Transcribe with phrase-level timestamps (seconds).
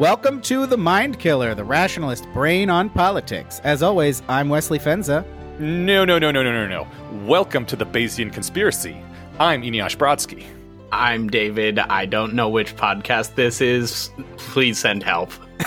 [0.00, 3.60] Welcome to The Mind Killer, the rationalist brain on politics.
[3.64, 5.26] As always, I'm Wesley Fenza.
[5.58, 7.26] No, no, no, no, no, no, no.
[7.26, 8.96] Welcome to the Bayesian Conspiracy.
[9.38, 10.46] I'm Eneasz Brodsky.
[10.90, 11.78] I'm David.
[11.78, 14.08] I don't know which podcast this is.
[14.38, 15.32] Please send help.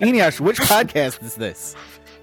[0.00, 1.76] Eneasz, which podcast is this?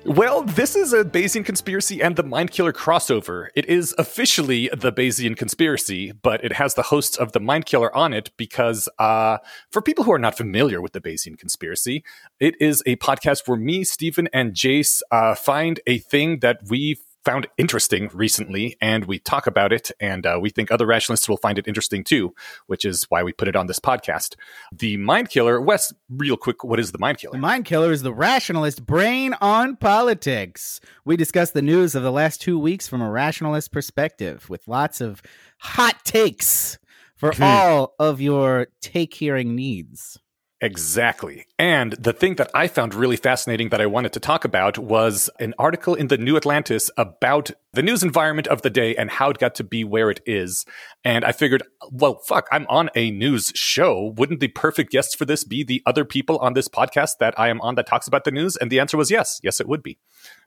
[0.06, 3.50] Well, this is a Bayesian conspiracy and the Mind Killer crossover.
[3.54, 7.96] It is officially the Bayesian conspiracy, but it has the hosts of the Mind Killer
[7.96, 12.04] on it because, uh, for people who are not familiar with the Bayesian conspiracy,
[12.40, 16.98] it is a podcast where me, Stephen, and Jace uh, find a thing that we
[17.26, 21.38] found interesting recently, and we talk about it, and uh, we think other rationalists will
[21.38, 22.34] find it interesting too,
[22.68, 24.36] which is why we put it on this podcast.
[24.72, 27.34] The Mind Killer, Wes, real quick, what is the Mind Killer?
[27.34, 30.80] The Mind Killer is the rationalist brain on politics.
[31.06, 35.02] We discuss the news of the last two weeks from a rationalist perspective with lots
[35.02, 35.22] of
[35.60, 36.80] hot takes
[37.16, 40.18] for all of your take hearing needs.
[40.62, 41.46] Exactly.
[41.58, 45.30] And the thing that I found really fascinating that I wanted to talk about was
[45.40, 49.30] an article in the New Atlantis about the news environment of the day and how
[49.30, 50.66] it got to be where it is.
[51.06, 54.14] And I figured, well, fuck, I'm on a news show.
[54.18, 57.48] Wouldn't the perfect guests for this be the other people on this podcast that I
[57.50, 58.58] am on that talks about the news?
[58.58, 59.40] And the answer was yes.
[59.42, 59.98] Yes, it would be.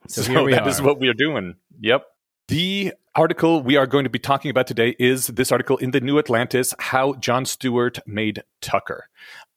[0.07, 0.69] So So, here we that are.
[0.69, 1.55] is what we are doing.
[1.79, 2.05] Yep.
[2.49, 6.01] The article we are going to be talking about today is this article in the
[6.01, 9.07] New Atlantis, How Jon Stewart Made Tucker.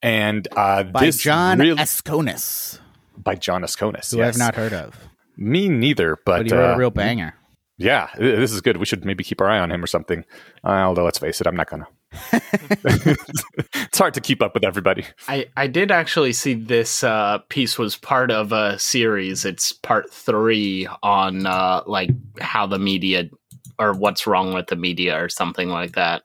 [0.02, 2.78] And uh, By this John real- Esconis,
[3.16, 4.10] by Jon Askonas.
[4.12, 4.34] who yes.
[4.34, 4.96] I've not heard of.
[5.36, 7.34] Me neither, but, But he wrote uh, a real banger.
[7.78, 8.76] yeah, this is good.
[8.78, 10.24] We should maybe keep our eye on him or something.
[10.64, 11.86] Uh, although, let's face it, I'm not gonna.
[12.32, 15.04] it's hard to keep up with everybody.
[15.28, 19.44] I, I did actually see this uh, piece was part of a series.
[19.44, 23.28] It's part three on uh, like how the media
[23.78, 26.22] or what's wrong with the media or something like that.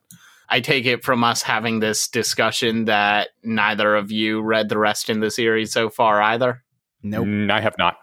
[0.52, 5.10] I take it from us having this discussion that neither of you read the rest
[5.10, 6.62] in the series so far either.
[7.02, 7.26] Nope.
[7.26, 7.96] Mm, I have not.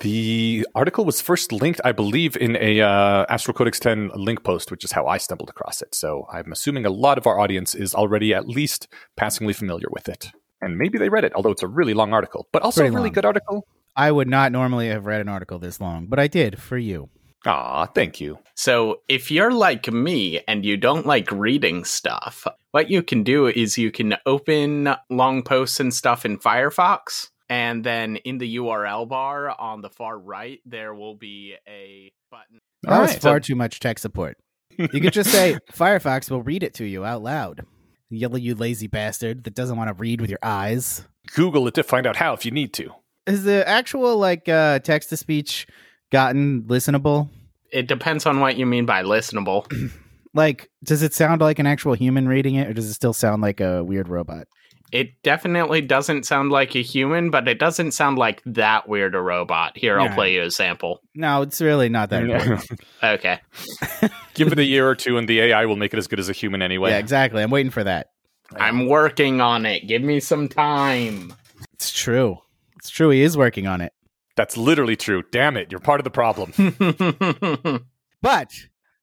[0.00, 4.70] The article was first linked, I believe, in a uh, Astral Codex Ten link post,
[4.70, 5.94] which is how I stumbled across it.
[5.94, 10.08] So I'm assuming a lot of our audience is already at least passingly familiar with
[10.08, 10.30] it.
[10.62, 12.96] And maybe they read it, although it's a really long article, but also Pretty a
[12.96, 13.14] really long.
[13.14, 13.66] good article.
[13.96, 17.10] I would not normally have read an article this long, but I did for you.
[17.46, 18.38] Aw, thank you.
[18.54, 23.46] So, if you're like me and you don't like reading stuff, what you can do
[23.46, 29.08] is you can open long posts and stuff in Firefox, and then in the URL
[29.08, 32.58] bar on the far right, there will be a button.
[32.82, 34.36] That All was right, far so- too much tech support.
[34.76, 37.66] You could just say Firefox will read it to you out loud.
[38.10, 41.06] Yellow, you lazy bastard that doesn't want to read with your eyes.
[41.34, 42.90] Google it to find out how if you need to.
[43.26, 45.66] Is the actual like uh, text to speech
[46.10, 47.28] gotten listenable?
[47.72, 49.66] It depends on what you mean by listenable.
[50.32, 53.42] Like, does it sound like an actual human reading it, or does it still sound
[53.42, 54.46] like a weird robot?
[54.92, 59.20] It definitely doesn't sound like a human, but it doesn't sound like that weird a
[59.20, 59.76] robot.
[59.76, 60.14] Here, I'll Yeah.
[60.14, 61.00] play you a sample.
[61.16, 62.80] No, it's really not that important.
[63.02, 63.40] Okay.
[64.34, 66.28] Give it a year or two, and the AI will make it as good as
[66.28, 66.90] a human anyway.
[66.90, 67.42] Yeah, exactly.
[67.42, 68.10] I'm waiting for that.
[68.54, 69.88] I'm working on it.
[69.88, 71.34] Give me some time.
[71.72, 72.38] It's true.
[72.76, 73.10] It's true.
[73.10, 73.92] He is working on it.
[74.40, 75.22] That's literally true.
[75.30, 76.52] Damn it, you're part of the problem.
[78.22, 78.50] But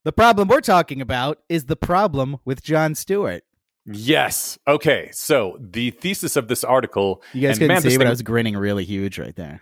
[0.03, 3.43] the problem we're talking about is the problem with Jon Stewart.
[3.85, 4.57] yes.
[4.67, 5.09] Okay.
[5.13, 8.09] So the thesis of this article, You guys and couldn't man, this see, but I
[8.09, 9.61] was grinning really huge right there.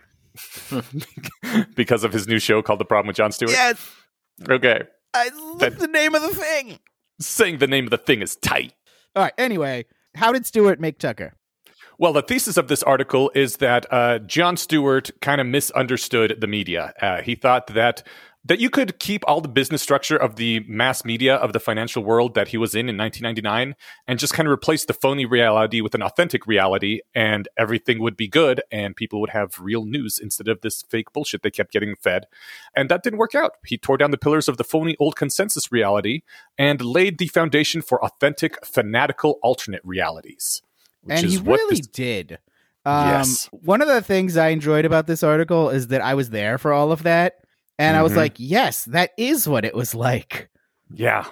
[1.74, 3.50] because of his new show called The Problem with Jon Stewart.
[3.52, 3.78] Yes,
[4.48, 4.82] Okay.
[5.12, 5.28] I
[5.58, 6.78] That- the name of the thing.
[7.20, 8.72] Saying the name of the thing is tight.
[9.14, 9.32] All right.
[9.36, 9.84] Anyway,
[10.14, 11.34] how did Stewart make Tucker?
[11.98, 16.46] Well, the thesis of this article is that uh, Jon Stewart kind of misunderstood the
[16.46, 16.92] media.
[17.00, 18.02] Uh, he thought that
[18.44, 22.04] that you could keep all the business structure of the mass media of the financial
[22.04, 23.74] world that he was in in 1999
[24.06, 28.16] and just kind of replace the phony reality with an authentic reality, and everything would
[28.16, 31.72] be good, and people would have real news instead of this fake bullshit they kept
[31.72, 32.26] getting fed.
[32.76, 33.52] And that didn't work out.
[33.64, 36.22] He tore down the pillars of the phony old consensus reality
[36.58, 40.62] and laid the foundation for authentic, fanatical alternate realities.
[41.06, 42.38] Which and is he what really this- did.
[42.84, 43.48] Um, Yes.
[43.52, 46.72] One of the things I enjoyed about this article is that I was there for
[46.72, 47.34] all of that,
[47.78, 48.16] and I was Mhm.
[48.16, 50.48] like, "Yes, that is what it was like."
[50.88, 51.24] Yeah,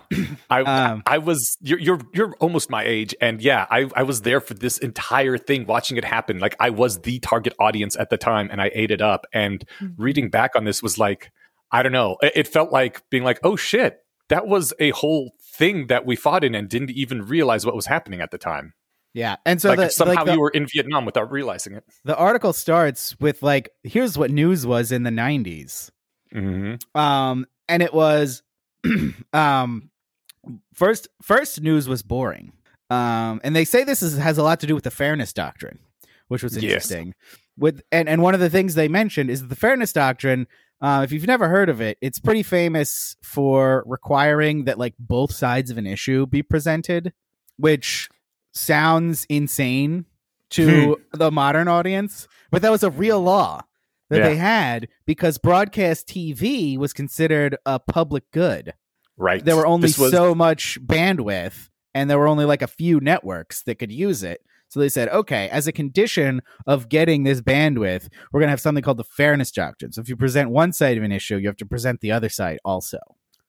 [0.50, 4.22] I Um, I was you're you're you're almost my age, and yeah, I I was
[4.22, 6.40] there for this entire thing, watching it happen.
[6.40, 9.26] Like I was the target audience at the time, and I ate it up.
[9.32, 9.64] And
[9.96, 11.30] reading back on this was like,
[11.70, 13.98] I don't know, it, it felt like being like, oh shit,
[14.28, 17.86] that was a whole thing that we fought in and didn't even realize what was
[17.86, 18.72] happening at the time.
[19.14, 21.84] Yeah, and so like the, somehow like the, you were in Vietnam without realizing it.
[22.04, 25.90] the article starts with like, "Here's what news was in the '90s."
[26.34, 26.98] Mm-hmm.
[27.00, 28.42] um and it was
[29.32, 29.90] um
[30.74, 32.52] first first news was boring
[32.90, 35.78] Um, and they say this is, has a lot to do with the fairness doctrine,
[36.28, 36.64] which was Yes.
[36.64, 37.14] interesting.
[37.56, 40.46] With and, and one of the things they mentioned is the fairness doctrine.
[40.80, 45.32] Uh, if you've never heard of it, it's pretty famous for requiring that like both
[45.32, 47.12] sides of an issue be presented,
[47.56, 48.08] which
[48.54, 50.06] sounds insane
[50.50, 51.18] to hmm.
[51.18, 53.62] the modern audience, but that was a real law
[54.10, 54.28] that Yeah.
[54.28, 58.74] they had because broadcast TV was considered a public good.
[59.16, 59.44] Right.
[59.44, 63.62] there were only was- so much bandwidth and there were only like a few networks
[63.62, 64.40] that could use it.
[64.68, 68.60] So they said okay as a condition of getting this bandwidth we're going to have
[68.60, 69.92] something called the fairness doctrine.
[69.92, 72.28] So if you present one side of an issue you have to present the other
[72.28, 72.98] side also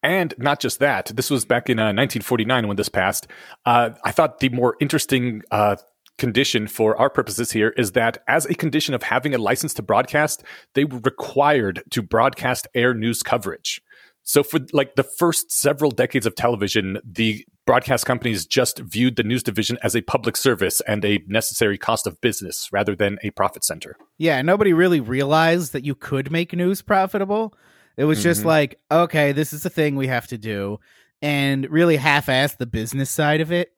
[0.06, 3.26] And not just that, this was back in uh, 1949 when this passed.
[3.66, 5.78] Uh, I thought the more interesting uh,
[6.20, 9.82] condition for our purposes here is that as a condition of having a license to
[9.82, 10.44] broadcast,
[10.76, 13.82] they were required to broadcast air news coverage.
[14.22, 19.24] So for like the first several decades of television, the broadcast companies just viewed the
[19.24, 23.32] news division as a public service and a necessary cost of business rather than a
[23.32, 23.98] profit center.
[24.20, 27.56] yeah nobody really realized that you could make news profitable
[27.98, 28.46] it was just Mhm.
[28.46, 30.80] like okay this is a thing we have to do
[31.22, 33.72] and really half-assed the business side of it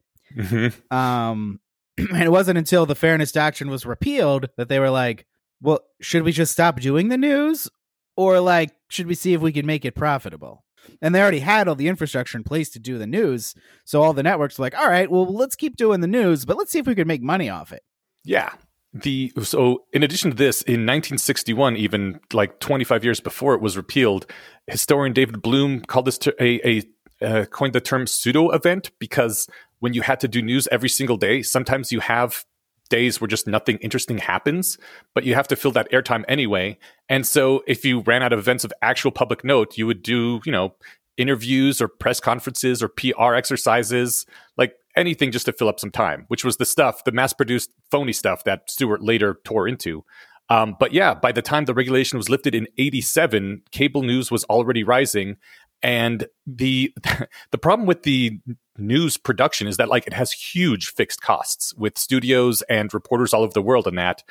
[0.91, 1.59] Um,
[1.97, 5.25] and it wasn't until the fairness doctrine was repealed that they were like,
[5.61, 7.69] well, should we just stop doing the news?
[8.15, 10.63] Or like, should we see if we can make it profitable?
[11.01, 13.55] And they already had all the infrastructure in place to do the news.
[13.85, 16.57] So all the networks were like, all right, well, let's keep doing the news, but
[16.57, 17.83] let's see if we can make money off it.
[18.23, 18.51] Yeah.
[19.01, 23.77] The so in addition to this, in 1961, even like 25 years before it was
[23.77, 24.25] repealed,
[24.67, 26.83] historian David Bloom called this ter- a, a
[27.19, 29.47] uh, coined the term pseudo event because
[29.79, 32.45] when you had to do news every single day, sometimes you have
[32.89, 34.77] days where just nothing interesting happens,
[35.13, 36.77] but you have to fill that airtime anyway.
[37.09, 40.41] And so if you ran out of events of actual public note, you would do,
[40.45, 40.75] you know,
[41.17, 46.25] interviews or press conferences or PR exercises, like anything just to fill up some time,
[46.27, 50.03] which was the stuff, the mass produced phony stuff that Stewart later tore into.
[50.49, 54.43] Um, but yeah, by the time the regulation was lifted in 87, cable news was
[54.45, 55.37] already rising.
[55.83, 56.93] And the
[57.51, 58.39] the problem with the
[58.77, 63.43] news production is that like it has huge fixed costs with studios and reporters all
[63.43, 64.23] over the world and that.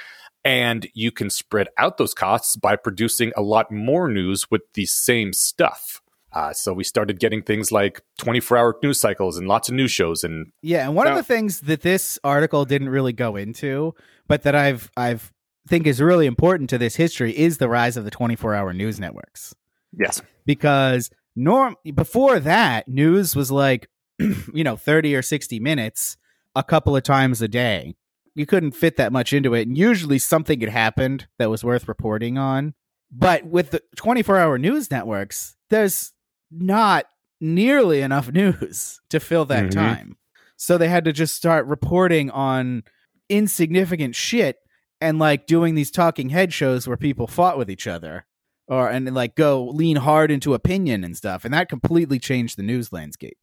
[0.44, 4.86] And you can spread out those costs by producing a lot more news with the
[4.86, 6.00] same stuff.
[6.36, 9.90] Uh, so we started getting things like 24 hour news cycles and lots of news
[9.90, 13.94] shows and Yeah, and one of the things that this article didn't really go into,
[14.28, 15.32] but that I've I've
[15.66, 19.54] think is really important to this history is the rise of the 24-hour news networks.
[19.98, 23.88] yes, because norm before that news was like
[24.18, 26.18] you know 30 or 60 minutes
[26.54, 27.96] a couple of times a day.
[28.34, 31.88] You couldn't fit that much into it and usually something had happened that was worth
[31.88, 32.74] reporting on.
[33.10, 36.12] But with the 24 hour news networks there's
[36.50, 37.06] not
[37.40, 39.70] nearly enough news to fill that Mhm.
[39.72, 40.16] time.
[40.56, 42.82] So they had to just start reporting on
[43.28, 44.56] insignificant shit
[45.00, 48.24] and like doing these talking head shows where people fought with each other
[48.68, 51.44] or and like go lean hard into opinion and stuff.
[51.44, 53.38] And that completely changed the news landscape.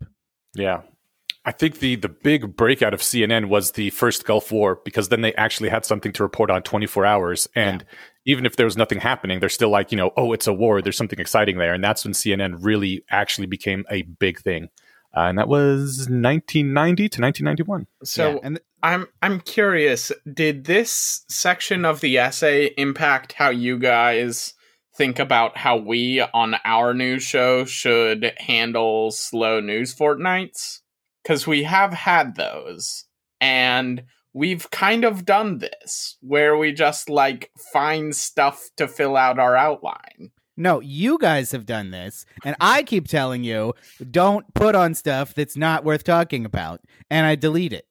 [0.56, 0.82] Yeah.
[1.46, 5.22] I think the the big breakout of CNN was the first Gulf War because then
[5.22, 7.48] they actually had something to report on 24 hours.
[7.56, 7.86] And
[8.26, 10.82] even if there was nothing happening they're still like, you know, oh, it's a war,
[10.82, 14.70] there's something exciting there and that's when CNN really actually became a big thing.
[15.16, 17.88] Uh, and that was 1990 to 1991.
[18.04, 23.78] So Yeah, and I'm I'm curious, did this section of the essay impact how you
[23.78, 24.54] guys
[24.96, 30.82] think about how we on our news show should handle slow news fortnights?
[31.26, 33.06] Cuz we have had those
[33.40, 34.04] and
[34.34, 39.56] we've kind of done this where we just like find stuff to fill out our
[39.56, 40.32] outline.
[40.58, 43.74] no you guys have done this and i keep telling you
[44.12, 47.86] don't put on stuff that's not worth talking about and i delete it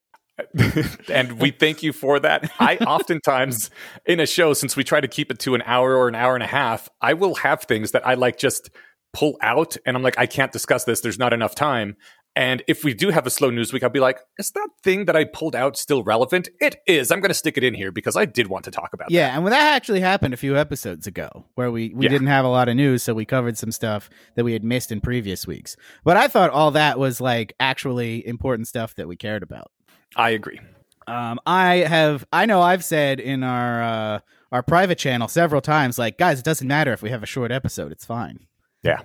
[1.09, 2.51] and we thank you for that.
[2.59, 3.71] I oftentimes
[4.07, 6.35] in a show, since we try to keep it to an hour or an hour
[6.35, 8.71] and a half, I will have things that I like just
[9.13, 11.01] pull out and I'm like, I can't discuss this.
[11.01, 11.97] There's not enough time.
[12.35, 15.05] And if we do have a slow news week, I'll be like, is that thing
[15.05, 16.49] that I pulled out still relevant?
[16.61, 17.11] It is.
[17.11, 19.35] I'm going to stick it in here because I did want to talk about yeah
[19.35, 22.11] and when that actually happened a few episodes ago where we, we Yeah.
[22.11, 24.91] didn't have a lot of news so we covered some stuff that we had missed
[24.93, 29.17] in previous weeks but i thought all that was like actually important stuff that we
[29.17, 29.71] cared about.
[30.17, 30.61] I agree.
[31.07, 34.19] Um, I have, I know I've said in our uh,
[34.53, 37.51] our private channel several times, like, guys, it doesn't matter if we have a short
[37.51, 38.47] episode; it's fine.
[38.83, 39.01] Yeah.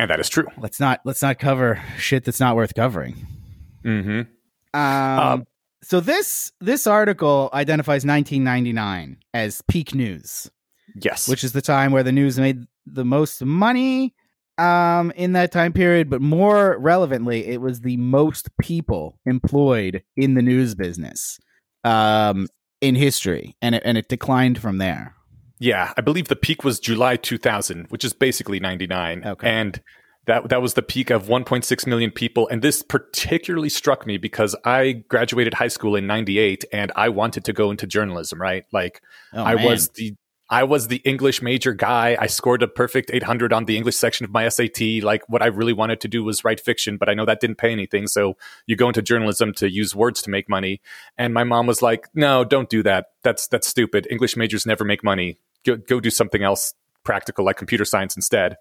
[0.00, 0.46] And that is true.
[0.56, 3.26] Let's not let's not cover shit that's not worth covering.
[3.84, 4.20] Mm-hmm.
[4.78, 5.46] Um, Um,
[5.82, 10.50] so this this article identifies 1999 as peak news,
[10.94, 11.28] Yes.
[11.28, 14.14] which is the time where the news made the most money.
[14.58, 20.34] um, in that time period, but more relevantly, it was the most people employed in
[20.34, 21.38] the news business
[21.84, 22.46] um,
[22.82, 25.14] in history, and it, and it declined from there.
[25.60, 29.22] Yeah, I believe the peak was July 2000, which is basically 99.
[29.24, 29.48] Okay.
[29.48, 29.80] And
[30.26, 34.54] that that was the peak of 1.6 million people and this particularly struck me because
[34.64, 38.64] I graduated high school in 98 and I wanted to go into journalism, right?
[38.72, 39.00] Like
[39.32, 39.64] Oh, I man.
[39.64, 40.14] was the
[40.52, 42.16] I was the English major guy.
[42.20, 45.02] I scored a perfect 800 on the English section of my SAT.
[45.02, 47.58] Like what I really wanted to do was write fiction, but I know that didn't
[47.58, 48.08] pay anything.
[48.08, 48.36] So
[48.66, 50.80] you go into journalism to use words to make money.
[51.16, 53.06] And my mom was like, "No, don't do that.
[53.22, 54.08] That's that's stupid.
[54.10, 55.38] English majors never make money.
[55.66, 56.74] Go go do something else
[57.04, 58.56] practical like computer science instead."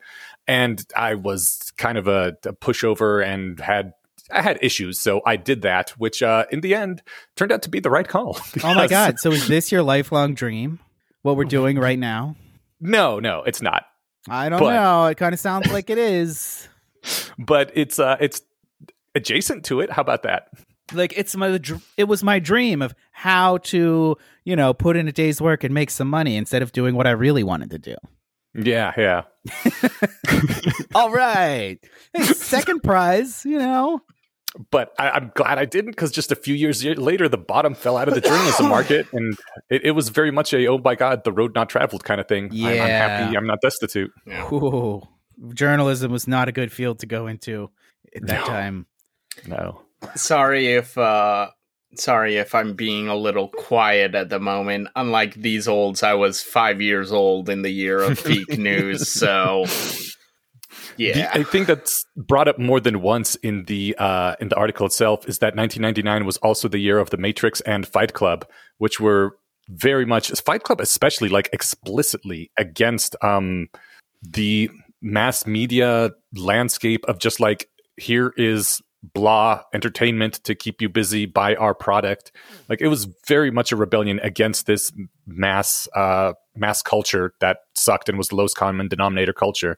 [0.48, 3.94] And I was kind of a, a pushover and had
[4.32, 7.02] I had issues, so I did that, which uh, in the end
[7.36, 8.38] turned out to be the right call.
[8.64, 9.20] Oh my god!
[9.20, 10.80] So is this your lifelong dream?
[11.24, 12.36] What we're doing right now?
[12.80, 13.84] No, no, it's not.
[14.30, 15.06] I don't But- know.
[15.08, 16.68] It kind of sounds like it is.
[17.40, 18.42] but it's uh it's
[19.16, 20.50] adjacent to it how about that
[20.94, 21.60] Like it's my.
[21.98, 25.74] It was my dream of how to, you know, put in a day's work and
[25.74, 27.96] make some money instead of doing what I really wanted to do.
[28.56, 29.24] yeah yeah
[30.96, 31.78] All right.
[32.14, 33.44] Hey, second prize.
[33.46, 34.02] You know.
[34.72, 37.98] but I, i'm glad i didn't because just a few years later the bottom fell
[37.98, 39.38] out of the journalism market and
[39.70, 42.28] it, it was very much a oh my god the road not traveled kind of
[42.28, 44.10] thing I'm, I'm happy i'm not destitute
[44.52, 45.04] Ooh,
[45.54, 47.70] journalism was not a good field to go into
[48.16, 48.46] at that No.
[48.48, 48.86] time.
[49.46, 49.82] no
[50.16, 51.50] Sorry if uh
[51.96, 54.88] sorry if I'm being a little quiet at the moment.
[54.96, 59.66] Unlike these olds, I was five years old in the year of peak news, so
[59.66, 60.16] The-
[60.98, 61.30] yeah.
[61.34, 65.28] I think that's brought up more than once in the uh, in the article itself
[65.28, 68.46] is that 1999 was also the year of The Matrix and Fight Club,
[68.80, 69.38] which were
[69.70, 73.68] very much Fight Club, especially like explicitly against um,
[74.22, 74.70] the
[75.02, 78.82] mass media landscape of just like here is
[79.14, 82.34] blah entertainment to keep you busy buy our product
[82.68, 84.92] like it was very much a rebellion against this
[85.26, 89.78] mass uh mass culture that sucked and was the lowest common denominator culture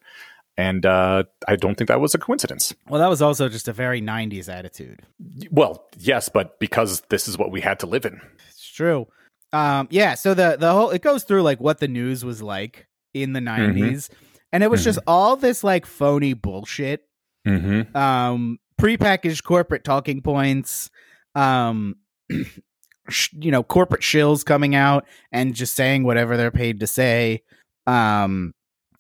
[0.57, 2.75] and uh, I don't think that was a coincidence.
[2.89, 5.01] Well, that was also just a very '90s attitude.
[5.49, 8.19] Well, yes, but because this is what we had to live in.
[8.49, 9.07] It's true.
[9.53, 10.13] Um, yeah.
[10.15, 13.39] So the the whole it goes through like what the news was like in the
[13.39, 14.13] '90s, Mm-hmm.
[14.51, 17.07] and it was just all this like phony bullshit.
[17.47, 17.95] Mm-hmm.
[17.95, 20.89] Um, prepackaged corporate talking points.
[21.35, 21.95] Um,
[22.29, 27.43] you know, corporate shills coming out and just saying whatever they're paid to say.
[27.87, 28.53] Um,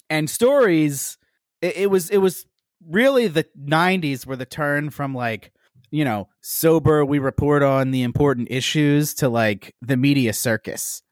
[0.09, 1.17] and stories.
[1.61, 2.45] It, it was it was
[2.87, 5.51] really the '90s were the turn from like
[5.93, 11.03] you know, sober, we report on the important issues to like the media circus,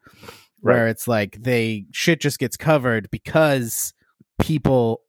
[0.61, 0.89] where Right.
[0.89, 3.93] it's like they shit just gets covered because
[4.39, 5.01] people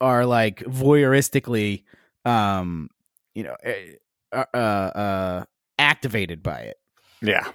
[0.00, 1.82] are like voyeuristically,
[2.24, 2.88] um,
[3.34, 3.92] you know, eh,
[4.32, 5.44] uh, uh, uh
[5.78, 6.76] activated by it,
[7.22, 7.50] Yeah,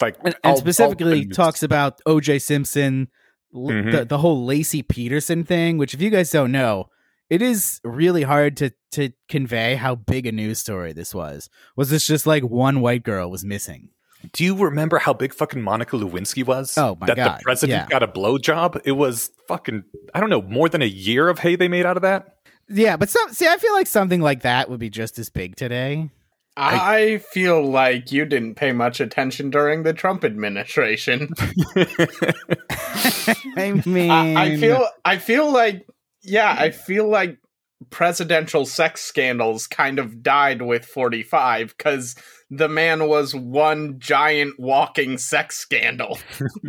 [0.00, 2.40] like and, and specifically all the talks about O.J.
[2.40, 3.08] Simpson,
[3.54, 3.92] Mhm.
[3.92, 5.78] the the whole Laci Peterson thing.
[5.78, 6.88] Which, if you guys don't know,
[7.30, 11.48] it is really hard to to convey how big a news story this was.
[11.76, 13.90] Was this just like one white girl was missing?
[14.32, 16.76] Do you remember how big fucking Monica Lewinsky was?
[16.76, 17.86] Oh, my that God, That the president yeah.
[17.86, 18.80] got a blowjob.
[18.84, 19.84] It was fucking
[20.14, 22.36] I don't know more than a year of hay they made out of that.
[22.68, 25.56] Yeah, but some see, I feel like something like that would be just as big
[25.56, 26.10] today.
[26.60, 31.28] I feel like you didn't pay much attention during the Trump administration.
[33.56, 35.86] I mean, I, I feel I feel like
[36.22, 37.38] yeah, I feel like
[37.90, 42.16] presidential sex scandals kind of died with 45 cuz
[42.50, 46.18] the man was one giant walking sex scandal.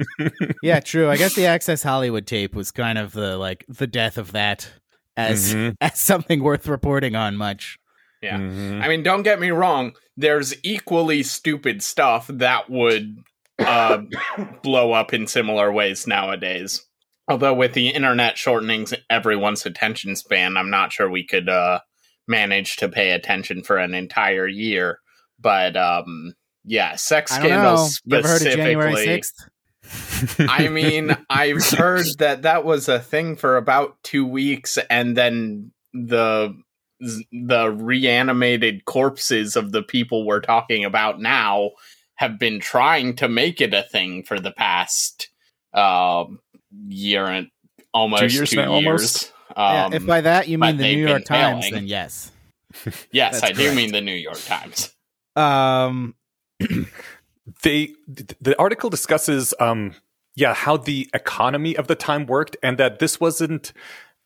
[0.61, 1.09] yeah, true.
[1.09, 4.69] I guess the Access Hollywood tape was kind of the like the death of that
[5.19, 5.75] as Mhm.
[5.81, 7.35] as something worth reporting on.
[7.35, 7.77] Much.
[8.21, 8.37] Yeah.
[8.37, 8.81] Mhm.
[8.83, 13.15] I mean, don't get me wrong, there's equally stupid stuff that would
[13.59, 14.01] uh,
[14.63, 16.85] blow up in similar ways nowadays.
[17.27, 21.79] Although with the internet shortening everyone's attention span, I'm not sure we could uh,
[22.27, 24.99] manage to pay attention for an entire year.
[25.39, 26.33] But um,
[26.65, 27.55] yeah, sex I don't know.
[27.57, 29.21] scandals You ever heard of January specifically.
[30.27, 30.49] Sixth?
[30.49, 35.71] I mean, I've heard that that was a thing for about two weeks, and then
[35.93, 36.55] the
[37.31, 41.71] the reanimated corpses of the people we're talking about now
[42.15, 45.29] have been trying to make it a thing for the past
[45.73, 46.39] um,
[46.87, 47.47] year and
[47.93, 48.67] almost years two years.
[48.67, 49.33] almost?
[49.55, 51.73] Yeah, Um, if by that you mean the New York Times, failing.
[51.73, 52.31] then yes.
[53.11, 54.93] yes, that's I do mean the New York Times.
[55.35, 56.15] Um,
[57.63, 59.95] they the article discusses um
[60.39, 63.73] yeah how the economy of the time worked and that this wasn't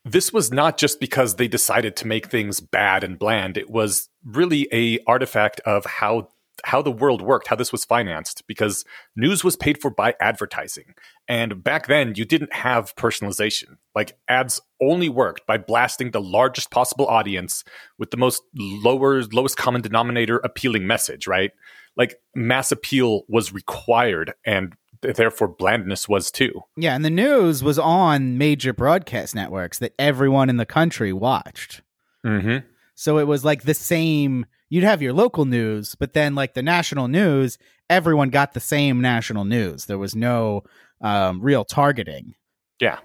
[0.04, 3.56] this was not just because they decided to make things bad and bland.
[3.56, 6.28] It was really a artifact of how
[6.62, 8.84] how the world worked, how this was financed, because
[9.16, 10.94] news was paid for by advertising.
[11.26, 13.78] And back then, you didn't have personalization.
[13.94, 17.64] Like ads only worked by blasting the largest possible audience
[17.98, 21.50] with the most lower, lowest common denominator appealing message, right?
[21.96, 24.74] Like mass appeal was required and
[25.12, 26.62] therefore blandness was too.
[26.76, 31.82] Yeah, and the news was on major broadcast networks that everyone in the country watched.
[32.24, 32.66] Mm-hmm.
[32.94, 34.46] So it was like the same.
[34.68, 37.58] You'd have your local news, but then like the national news,
[37.90, 39.86] everyone got the same national news.
[39.86, 40.62] There was no
[41.00, 42.34] um, real targeting.
[42.80, 42.98] Yeah.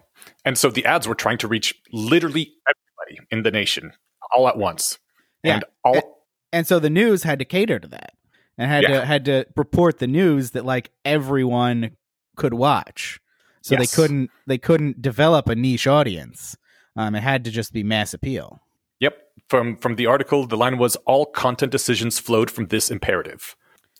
[0.45, 3.93] And so the ads were trying to reach literally everybody in the nation
[4.33, 4.99] all at once.
[5.43, 5.55] Yeah.
[5.55, 6.03] And all And,
[6.51, 8.13] and so the news had to cater to that
[8.59, 8.99] and had Yeah.
[8.99, 11.97] to had to report the news that like everyone
[12.35, 13.19] could watch.
[13.63, 13.89] So Yes.
[13.89, 16.55] they couldn't they couldn't develop a niche audience.
[16.95, 18.61] Um, it had to just be mass appeal.
[18.99, 19.17] Yep.
[19.49, 23.55] From from the article, the line was all content decisions flowed from this imperative.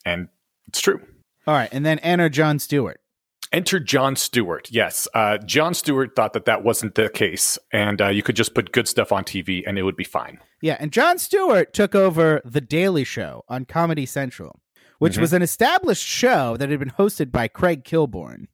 [0.05, 0.27] And
[0.67, 1.01] it's true.
[1.47, 3.01] All right, and then enter Jon Stewart.
[3.51, 4.69] Enter Jon Stewart.
[4.71, 5.07] Yes.
[5.13, 7.57] Uh, Jon Stewart thought that that wasn't the case.
[7.73, 10.39] And uh, you could just put good stuff on TV and it would be fine.
[10.61, 14.59] Yeah, and Jon Stewart took over The Daily Show on Comedy Central,
[14.99, 15.21] which Mhm.
[15.21, 18.47] was an established show that had been hosted by Craig Kilborn.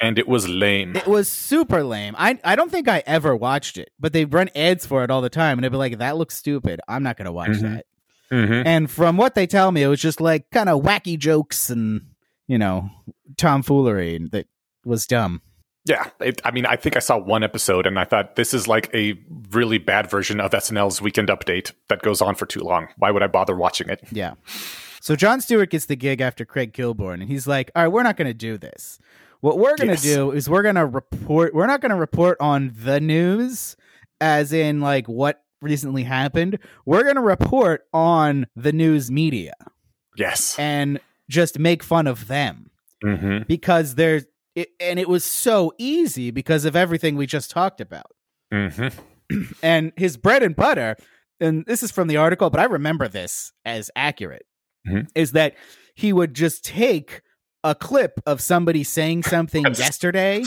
[0.00, 0.94] And it was lame.
[0.94, 2.14] It was super lame.
[2.18, 5.22] I I don't think I ever watched it, but they'd run ads for it all
[5.22, 6.80] the time, and I'd be like, "That looks stupid.
[6.86, 7.62] I'm not going to watch Mhm.
[7.62, 7.86] that."
[8.30, 8.66] Mm-hmm.
[8.66, 12.02] And from what they tell me, it was just like kind of wacky jokes and
[12.48, 12.90] you know
[13.36, 14.46] tomfoolery that
[14.84, 15.42] was dumb.
[15.84, 18.66] Yeah, it, I mean, I think I saw one episode and I thought this is
[18.66, 19.14] like a
[19.52, 22.88] really bad version of SNL's Weekend Update that goes on for too long.
[22.96, 24.00] Why would I bother watching it?
[24.10, 24.34] Yeah.
[25.00, 28.02] So Jon Stewart gets the gig after Craig Kilborn, and he's like, "All right, we're
[28.02, 28.98] not going to do this.
[29.42, 30.02] What we're going to Yes.
[30.02, 31.54] do is we're going to report.
[31.54, 33.76] We're not going to report on the news,
[34.20, 36.58] as in like what recently happened.
[36.84, 39.52] We're going to report on the news media
[40.16, 40.58] Yes.
[40.58, 42.70] and just make fun of them
[43.04, 43.44] Mm-hmm.
[43.46, 48.06] because there's." It, and it was so easy because of everything we just talked about.
[48.52, 48.98] Mm-hmm.
[49.62, 50.96] And his bread and butter,
[51.40, 54.46] and this is from the article, but I remember this as accurate,
[54.88, 55.08] Mhm.
[55.14, 55.56] is that
[55.94, 57.20] he would just take
[57.64, 60.42] a clip of somebody saying something yesterday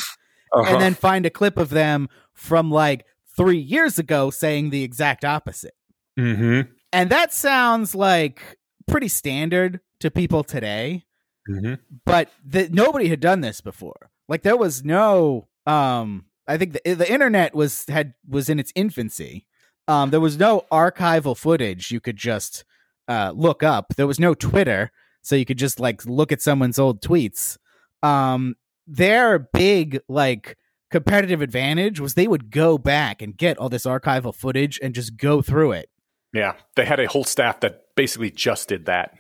[0.54, 0.74] Uh-huh.
[0.74, 3.06] and then find a clip of them from like
[3.38, 5.76] three years ago saying the exact opposite.
[6.18, 6.72] mm-hmm.
[6.92, 8.58] And that sounds like
[8.89, 11.06] pretty standard to people today
[11.49, 11.75] Mm-hmm.
[12.06, 14.12] but the, nobody had done this before.
[14.28, 18.71] Like there was no, um, I think the, the internet was had was in its
[18.75, 19.47] infancy.
[19.88, 22.65] Um, there was no archival footage you could just
[23.08, 23.95] uh, look up.
[23.95, 24.91] There was no Twitter,
[25.23, 27.58] so you could just like look at someone's old tweets.
[28.04, 30.56] Um, their big like
[30.91, 35.17] competitive advantage was they would go back and get all this archival footage and just
[35.17, 35.89] go through it.
[36.34, 39.13] Yeah, they had a whole staff that basically just did that.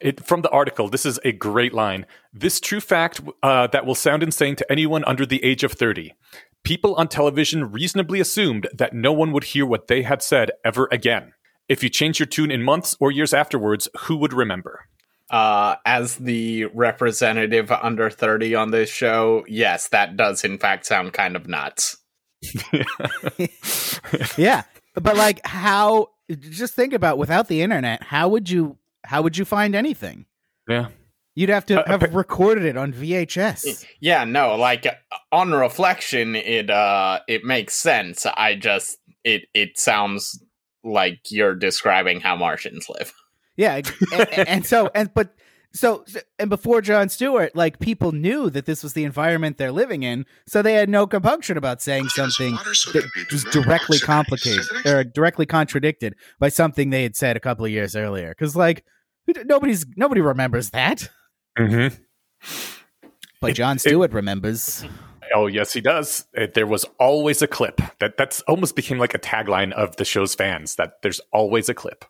[0.00, 2.04] It, from the article, this is a great line.
[2.32, 6.12] This true fact uh, that will sound insane to anyone under the age of 30.
[6.64, 10.88] People on television reasonably assumed that no one would hear what they had said ever
[10.90, 11.32] again.
[11.68, 14.84] If you change your tune in months or years afterwards, who would remember?
[15.30, 21.12] Uh, as the representative under 30 on this show, yes, that does in fact sound
[21.12, 21.96] kind of nuts.
[24.36, 24.62] yeah
[25.00, 29.44] but like how just think about without the internet how would you how would you
[29.44, 30.26] find anything
[30.68, 30.88] yeah.
[31.34, 34.92] you'd have to Uh, have appa- recorded it on vhs Yeah, no, like uh,
[35.32, 38.26] on reflection, it uh it makes sense.
[38.26, 40.42] I just it it sounds
[40.82, 43.12] like you're describing how Martians live.
[43.56, 43.80] yeah
[44.12, 45.34] and, and so and but
[45.76, 46.04] so
[46.38, 50.24] and before jon stewart like people knew that this was the environment they're living in
[50.46, 52.52] so they had no compunction about saying something
[52.92, 57.70] that was directly complicated or directly contradicted by something they had said a couple of
[57.70, 58.84] years earlier because like
[59.44, 61.08] nobody's nobody remembers that
[61.58, 61.94] Mm-hmm.
[63.40, 64.84] but It- jon it- stewart remembers
[65.34, 66.24] Oh yes, he does.
[66.38, 67.80] Uh, There was always a clip.
[67.98, 70.76] That that's almost became like a tagline of the show's fans.
[70.76, 72.04] That there's always a clip.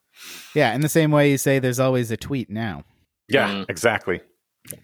[0.54, 2.84] Yeah, in the same way you say there's always a tweet now.
[3.28, 3.66] Yeah, Mm.
[3.68, 4.20] exactly.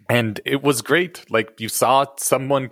[0.09, 1.25] And it was great.
[1.31, 2.71] Like you saw someone,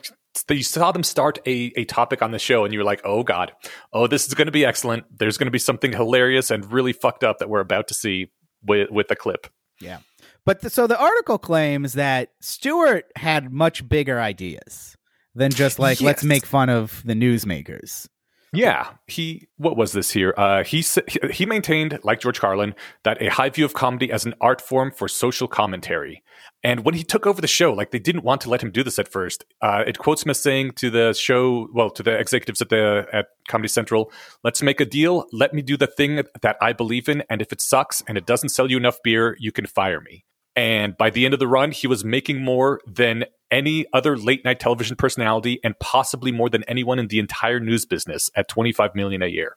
[0.49, 3.23] you saw them start a, a topic on the show, and you were like, "Oh
[3.25, 3.53] God,
[3.93, 5.05] oh this is going to be excellent.
[5.19, 8.31] There's going to be something hilarious and really fucked up that we're about to see
[8.65, 9.49] with with the clip."
[9.81, 9.99] Yeah.
[10.47, 14.97] But th- so the article claims that Stewart had much bigger ideas
[15.35, 18.07] than just like let's make fun of the newsmakers.
[18.53, 19.47] Yeah, he.
[19.59, 20.35] What was this here?
[20.37, 20.85] Uh, he
[21.31, 24.91] he maintained, like George Carlin, that a high view of comedy as an art form
[24.91, 26.25] for social commentary.
[26.65, 28.83] And when he took over the show, like they didn't want to let him do
[28.83, 29.45] this at first.
[29.63, 33.07] Uh, it quotes him as saying to the show, well, to the executives at the
[33.13, 34.11] at Comedy Central,
[34.43, 35.27] "Let's make a deal.
[35.33, 38.27] Let me do the thing that I believe in, and if it sucks and it
[38.27, 40.25] doesn't sell you enough beer, you can fire me."
[40.57, 44.45] And by the end of the run, he was making more than any other late
[44.45, 48.95] night television personality and possibly more than anyone in the entire news business at 25
[48.95, 49.57] million a year.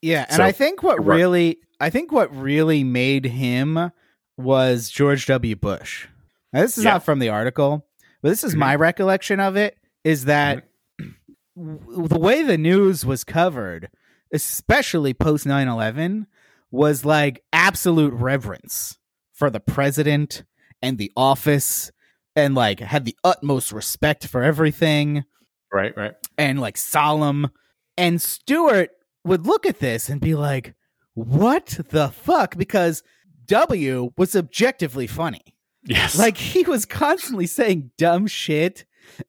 [0.00, 1.16] Yeah, and So, I think what right.
[1.16, 3.90] really I think what really made him
[4.36, 5.56] was George W.
[5.56, 6.06] Bush.
[6.52, 6.92] Now, this is Yeah.
[6.92, 7.86] not from the article,
[8.22, 8.82] but this is my mm-hmm.
[8.82, 10.64] recollection of it is that
[11.00, 11.76] mm-hmm.
[11.84, 13.88] w- the way the news was covered,
[14.32, 16.26] especially post 9/11,
[16.70, 18.98] was like absolute reverence
[19.32, 20.44] for the president
[20.80, 21.90] and the office
[22.36, 25.24] and like had the utmost respect for everything
[25.72, 26.12] Right, right.
[26.38, 27.50] and like solemn.
[27.96, 28.90] And Stewart
[29.24, 30.74] would look at this and be like,
[31.14, 32.56] what the fuck?
[32.56, 33.02] Because
[33.46, 35.54] W was objectively funny.
[35.84, 36.18] Yes.
[36.18, 38.84] Like he was constantly saying dumb shit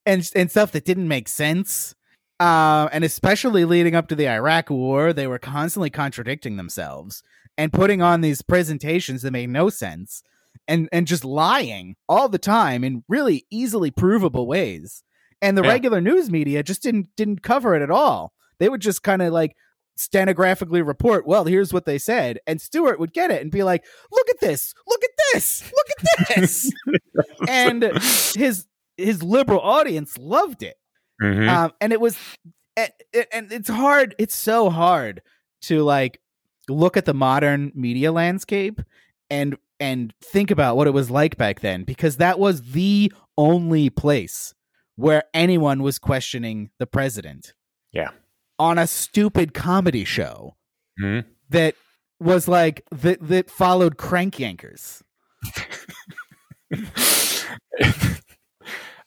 [0.06, 1.96] and and stuff that didn't make sense.
[2.39, 7.24] Uh, and especially leading up to the Iraq War, they were constantly contradicting themselves
[7.58, 10.24] and putting on these presentations that made no sense
[10.67, 15.04] and and just lying all the time in really easily provable ways.
[15.41, 15.69] And the Yeah.
[15.69, 18.34] regular news media just didn't didn't cover it at all.
[18.60, 19.56] They would just kind of like
[19.95, 22.39] stenographically report, well, here's what they said.
[22.47, 25.88] And Stewart would get it and be like, look at this, look at this, look
[25.89, 26.71] at this.
[27.47, 27.84] and
[28.36, 28.65] his
[28.97, 30.76] his liberal audience loved it.
[31.21, 31.47] Mhm.
[31.47, 32.17] Um, and it was,
[32.76, 32.91] and,
[33.32, 34.15] and it's hard.
[34.17, 35.21] It's so hard
[35.63, 36.19] to like
[36.69, 38.82] look at the modern media landscape
[39.30, 43.89] and and think about what it was like back then because that was the only
[43.89, 44.54] place
[44.96, 47.54] where anyone was questioning the president.
[47.91, 48.10] Yeah.
[48.60, 50.56] On a stupid comedy show
[51.02, 51.26] Mhm.
[51.50, 51.76] that
[52.19, 55.02] was like that that followed crank yankers.
[56.72, 56.84] it,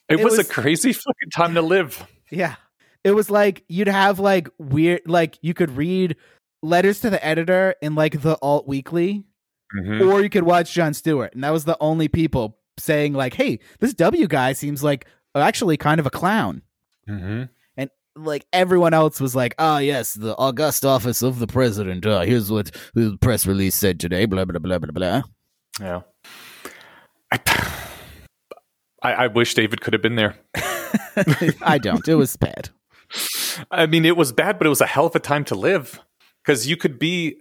[0.09, 2.07] It was, was- a crazy fucking time to live.
[2.31, 2.57] Yeah.
[3.05, 6.17] It was like you'd have like weird like you could read
[6.63, 9.25] letters to the editor in like the alt weekly
[9.75, 10.11] Mhm.
[10.13, 13.59] or you could watch Jon Stewart and that was the only people saying like hey
[13.81, 16.63] this W guy seems like actually kind of a clown
[17.09, 17.49] Mhm.
[17.77, 22.21] and like everyone else was like oh yes the august office of the president uh,
[22.21, 25.23] here's what the press release said today blah blah blah blah blah
[25.81, 26.03] Yeah.
[27.33, 27.39] I,
[29.03, 30.37] I, I wish David could have been there.
[31.63, 32.71] I don't it was bad
[33.71, 36.01] I mean, it was bad, but it was a hell of a time to live
[36.45, 37.37] because you could be.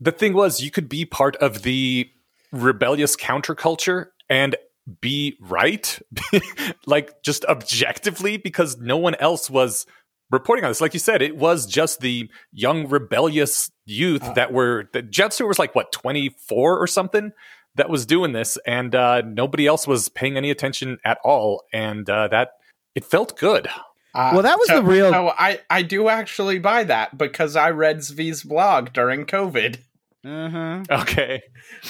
[0.00, 2.08] The thing was, you could be part of the
[2.52, 4.56] rebellious counterculture and
[5.00, 5.98] be right,
[6.86, 9.86] like just objectively, because no one else was
[10.30, 10.80] reporting on this.
[10.80, 14.88] Like you said, it was just the young rebellious youth that were.
[14.92, 17.32] The Jet Stewart was like what twenty four or something
[17.76, 22.08] that was doing this, and uh, nobody else was paying any attention at all, and
[22.08, 22.50] uh, that
[22.94, 23.68] it felt good.
[24.14, 27.56] Uh, Well, that was so- the real- So I, I do actually buy that because
[27.56, 29.78] I read Zvi's blog during COVID.
[30.24, 31.42] uh-huh Okay.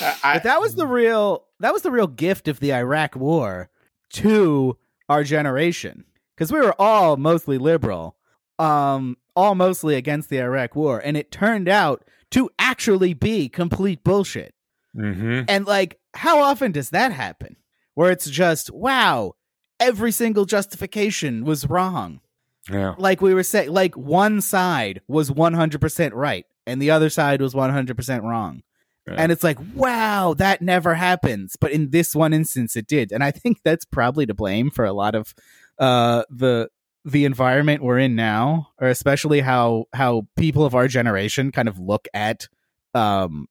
[0.03, 3.15] Uh, I, but that was the real that was the real gift of the Iraq
[3.17, 3.69] war
[4.15, 4.77] to
[5.09, 8.17] our generation because we were all mostly liberal
[8.59, 14.03] um all mostly against the Iraq war and it turned out to actually be complete
[14.05, 14.53] bullshit
[14.97, 15.43] Mm-hmm.
[15.49, 17.57] and like how often does that happen
[17.95, 19.33] where it's just wow
[19.89, 22.21] every single justification was wrong
[22.71, 22.95] Yeah.
[22.99, 27.55] like we were saying like one side was 100% right and the other side was
[27.55, 28.63] 100% wrong
[29.07, 29.15] Yeah.
[29.19, 33.23] and it's like wow that never happens but in this one instance it did and
[33.23, 35.35] i think that's probably to blame for a lot of
[35.79, 36.69] uh the
[37.05, 41.79] the environment we're in now or especially how how people of our generation kind of
[41.79, 42.49] look at
[42.95, 43.47] um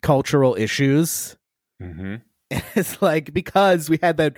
[0.00, 1.36] cultural issues
[1.82, 2.14] Mm-hmm.
[2.74, 4.36] it's like because we had that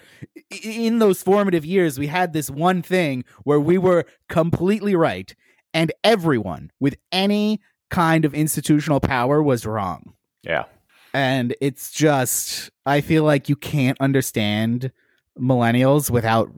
[0.62, 5.34] in those formative years we had this one thing where we were completely right
[5.74, 10.64] and everyone with any kind of institutional power was wrong Yeah.
[11.12, 14.92] and it's just i feel like you can't understand
[15.38, 16.50] millennials without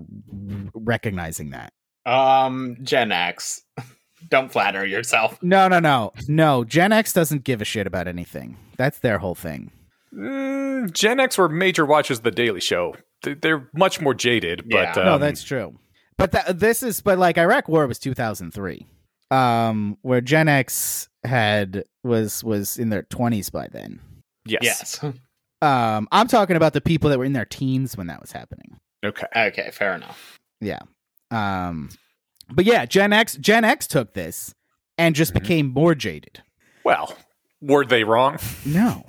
[0.75, 1.73] recognizing that
[2.07, 3.63] um, Gen X.
[4.31, 5.39] Don't flatter yourself.
[5.43, 9.35] no no no no gen x doesn't give a shit about anything that's their whole
[9.37, 9.71] thing
[10.15, 12.97] Mm, Gen X were major watchers of The Daily Show.
[13.23, 15.03] They- They're much more jaded, but Yeah.
[15.03, 15.79] um, no that's true
[16.17, 18.87] but that this is but like iraq war was 2003
[19.31, 24.01] um where gen x had was was in their 20s by then
[24.45, 24.61] yes.
[24.63, 25.05] Yes.
[25.63, 28.79] um i'm talking about the people that were in their teens when that was happening
[29.05, 29.27] Okay.
[29.37, 30.39] okay, fair enough.
[30.61, 30.81] yeah
[31.31, 31.89] um
[32.51, 34.55] But yeah, Gen X Gen X took this
[34.97, 35.41] and just Mhm.
[35.43, 36.43] became more jaded.
[36.83, 37.15] Well,
[37.61, 38.39] were they wrong?
[38.65, 39.05] No.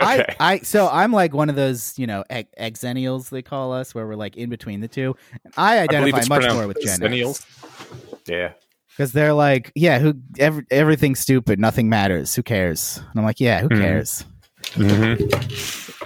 [0.00, 0.34] Okay.
[0.40, 3.94] I, I so I'm like one of those, you know, ex- exennials they call us,
[3.94, 5.16] where we're like in between the two.
[5.56, 7.44] I identify it's much more with Gen Zennials.
[8.26, 8.52] Yeah.
[8.90, 12.98] because they're like, yeah, who every, everything's stupid, nothing matters, who cares?
[13.10, 13.80] And I'm like, yeah, who Mhm.
[13.80, 14.24] cares?
[14.72, 15.24] Mm-hmm.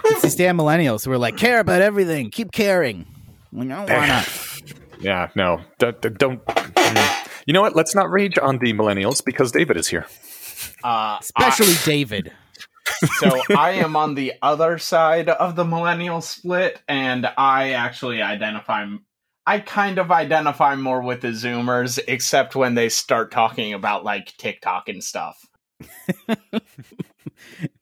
[0.06, 3.04] It's these damn millennials who are like, care about everything, keep caring.
[3.52, 4.28] I'm like, oh, why not?
[5.00, 5.60] Yeah, no.
[5.78, 6.00] Don't.
[6.18, 7.28] don't mm.
[7.46, 7.76] you know what?
[7.76, 10.06] Let's not rage on the millennials because David is here.
[10.82, 12.32] Uh, Especially David.
[13.18, 18.86] So I am on the other side of the millennial split, and I actually identify.
[19.46, 24.34] I kind of identify more with the Zoomers, except when they start talking about like
[24.38, 25.38] TikTok and stuff.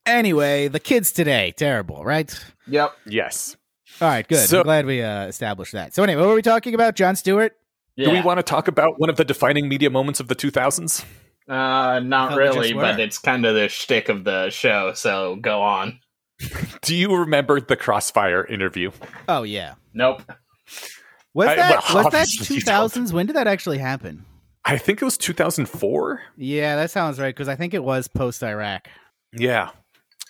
[0.05, 2.37] Anyway, the kids today, terrible, right?
[2.67, 2.93] Yep.
[3.07, 3.57] Yes.
[4.01, 4.49] All right, good.
[4.49, 5.95] So- I'm glad we uh, established that.
[5.95, 6.97] So anyway, what were we talking about?
[6.97, 7.57] Jon Stewart?
[7.95, 8.07] Yeah.
[8.07, 11.05] Do we want to talk about one of the defining media moments of the 2000s?
[11.49, 14.93] Uh, not Hell, really, but it's kind of the shtick of the show.
[14.95, 15.99] So go on.
[16.83, 18.91] Do you remember the Crossfire interview?
[19.29, 19.75] Oh yeah.
[19.95, 20.23] Nope.
[21.35, 23.13] Was I- that well, was that two thousands?
[23.13, 24.25] When did that actually happen?
[24.65, 26.23] I think it was 2004.
[26.37, 28.87] Yeah, that sounds right because I think it was post Iraq.
[29.33, 29.71] Yeah.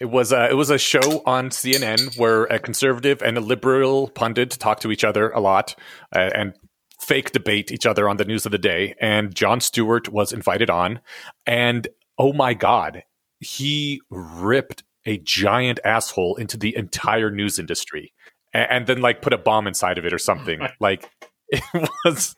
[0.01, 4.09] It was a, it was a show on CNN where a conservative and a liberal
[4.09, 5.77] pundit talk to each other a lot
[6.17, 6.55] uh, and
[7.03, 8.95] fake debate each other on the news of the day.
[9.01, 11.01] And Jon Stewart was invited on,
[11.47, 11.89] and
[12.19, 13.03] oh my god,
[13.41, 18.13] he ripped a giant asshole into the entire news industry,
[18.55, 20.61] and, and then like put a bomb inside of it or something.
[20.81, 21.11] like
[21.49, 22.37] it was,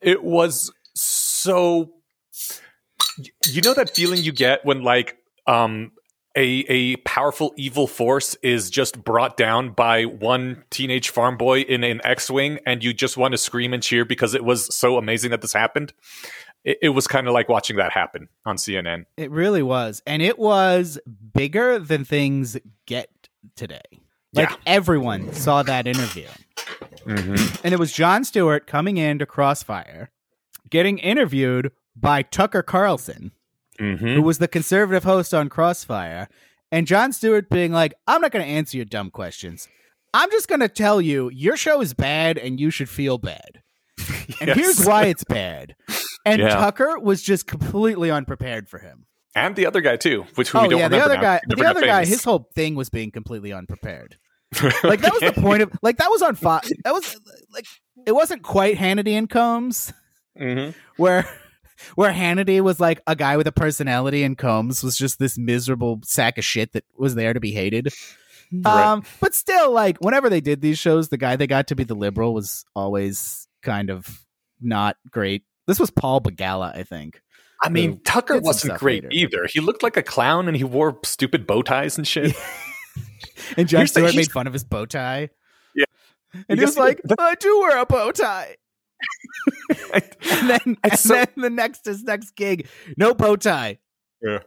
[0.00, 1.92] it was so.
[3.46, 5.92] You know that feeling you get when like um
[6.36, 11.84] a a powerful evil force is just brought down by one teenage farm boy in
[11.84, 15.30] an X-wing, and you just want to scream and cheer because it was so amazing
[15.30, 15.92] that this happened.
[16.64, 19.04] It, it was kind of like watching that happen on CNN.
[19.16, 20.98] It really was, and it was
[21.32, 23.10] bigger than things get
[23.54, 23.82] today.
[24.32, 24.56] Like Yeah.
[24.66, 26.26] everyone saw that interview,
[27.06, 27.56] Mm-hmm.
[27.64, 30.10] and it was Jon Stewart coming into Crossfire,
[30.70, 33.30] getting interviewed by Tucker Carlson.
[33.80, 34.06] Mm-hmm.
[34.14, 36.28] who was the conservative host on Crossfire,
[36.70, 39.68] and Jon Stewart being like, I'm not going to answer your dumb questions.
[40.12, 43.62] I'm just going to tell you your show is bad and you should feel bad.
[44.40, 44.56] And Yes.
[44.56, 45.74] here's why it's bad.
[46.24, 46.48] And Yeah.
[46.54, 49.06] Tucker was just completely unprepared for him.
[49.36, 51.20] and the other guy too, which who oh we don't yeah, the other now.
[51.20, 54.16] guy, the other guy, his whole thing was being completely unprepared.
[54.84, 56.70] Like that was the point of like that was on Fox.
[56.84, 57.16] That was
[57.52, 57.66] like
[58.06, 59.92] it wasn't quite Hannity and Colmes
[60.40, 60.74] Mhm.
[60.96, 61.28] where
[61.94, 66.00] where Hannity was like a guy with a personality and Colmes was just this miserable
[66.04, 67.92] sack of shit that was there to be hated.
[68.52, 68.92] Right.
[68.92, 71.84] Um, but still, like whenever they did these shows, the guy they got to be
[71.84, 74.24] the liberal was always kind of
[74.60, 75.44] not great.
[75.66, 77.20] This was Paul Begala, I think.
[77.62, 79.08] I mean, Tucker wasn't great later.
[79.12, 79.48] either.
[79.50, 82.34] He looked like a clown and he wore stupid bow ties and shit.
[83.56, 85.30] And Jon Stewart made fun of his bow tie.
[85.74, 85.84] Yeah.
[86.48, 88.56] And he was like, I do wear a bow tie.
[89.92, 93.78] And then, and so- then the next his next gig, no bow tie.
[94.22, 94.40] Yeah.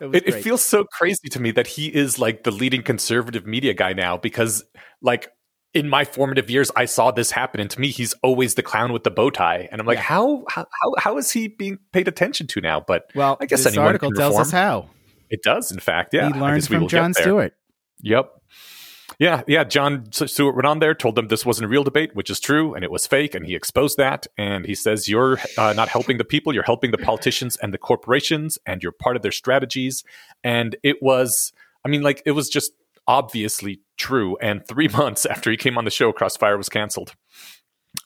[0.00, 3.46] It, it, it feels so crazy to me that he is like the leading conservative
[3.46, 4.64] media guy now because
[5.02, 5.30] like
[5.74, 8.94] in my formative years i saw this happen and to me he's always the clown
[8.94, 10.02] with the bow tie and i'm like Yeah.
[10.04, 13.36] how, how how how is he being paid attention to now but well.
[13.42, 14.88] I guess this anyone article can tells us how
[15.28, 17.12] it does in fact yeah he I learned from Jon.
[17.12, 17.52] Stewart.
[18.00, 18.30] yep
[19.18, 22.30] yeah yeah jon stewart went on there told them this wasn't a real debate which
[22.30, 25.72] is true and it was fake and he exposed that and he says you're uh,
[25.72, 29.22] not helping the people you're helping the politicians and the corporations and you're part of
[29.22, 30.04] their strategies
[30.42, 31.52] and it was
[31.84, 32.72] i mean like it was just
[33.08, 37.14] obviously true and three months after he came on the show crossfire was canceled.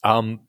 [0.02, 0.40] Um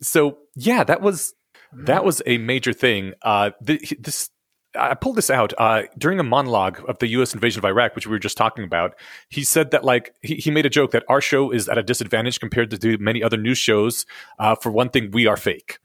[0.00, 1.34] so yeah that was
[1.72, 3.12] that was a major thing.
[3.20, 4.30] Uh th- this
[4.78, 7.34] I pulled this out uh, during a monologue of the U.S.
[7.34, 8.94] invasion of Iraq, which we were just talking about.
[9.28, 11.82] He said that, like, he, he made a joke that our show is at a
[11.82, 14.06] disadvantage compared to many other news shows.
[14.38, 15.78] Uh, for one thing, we are fake,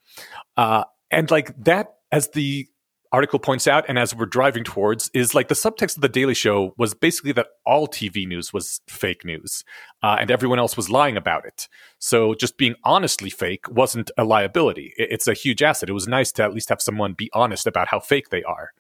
[0.58, 2.68] uh, and like that, as the
[3.14, 6.34] article points out, and as we're driving towards, is like the subtext of the Daily
[6.34, 9.64] Show was basically that all TV news was fake news,
[10.02, 11.70] uh, and everyone else was lying about it.
[12.00, 14.94] So just being honestly fake wasn't a liability.
[14.98, 15.90] It's a huge asset.
[15.90, 18.72] It was nice to at least have someone be honest about how fake they are.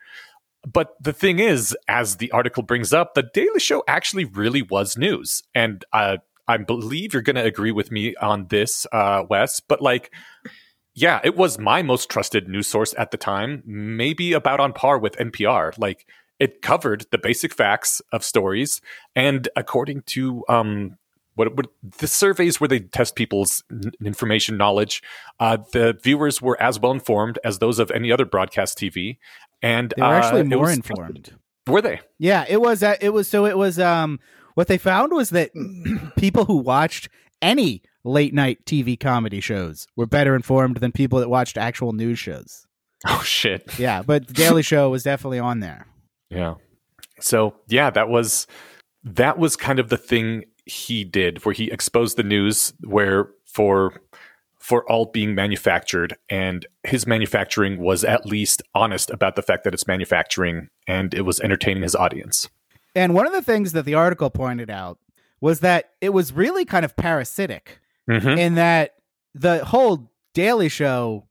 [0.65, 4.97] But the thing is, as the article brings up, the Daily Show actually really was
[4.97, 5.43] news.
[5.53, 6.17] And uh,
[6.47, 9.59] I believe you're going to agree with me on this, uh, Wes.
[9.59, 10.11] But like,
[10.95, 14.97] yeah, it was my most trusted news source at the time, maybe about on par
[14.97, 15.77] with NPR.
[15.77, 16.05] Like,
[16.39, 18.81] it covered the basic facts of stories.
[19.15, 20.97] And according to um,
[21.35, 21.67] what, what
[21.99, 25.01] the surveys where they test people's n- information knowledge,
[25.39, 29.17] uh, the viewers were as well informed as those of any other broadcast TV,
[29.61, 31.35] and They were actually uh, more informed.
[31.65, 32.01] Were they?
[32.19, 32.83] Yeah, it was.
[32.83, 33.27] Uh, it was.
[33.27, 33.79] So it was.
[33.79, 34.19] Um,
[34.55, 35.51] what they found was that
[36.17, 37.09] people who watched
[37.41, 42.19] any late night TV comedy shows were better informed than people that watched actual news
[42.19, 42.65] shows.
[43.05, 43.77] Oh shit!
[43.77, 45.87] Yeah, but the Daily Show was definitely on there.
[46.29, 46.53] Yeah.
[47.19, 48.47] So yeah, that was
[49.03, 54.01] that was kind of the thing he did, where he exposed the news, where for
[54.57, 59.73] for all being manufactured, and his manufacturing was at least honest about the fact that
[59.73, 62.49] it's manufacturing, and it was entertaining his audience.
[62.95, 64.97] And one of the things that the article pointed out
[65.41, 68.37] was that it was really kind of parasitic Mm-hmm.
[68.37, 68.95] in that
[69.33, 71.27] the whole Daily Show,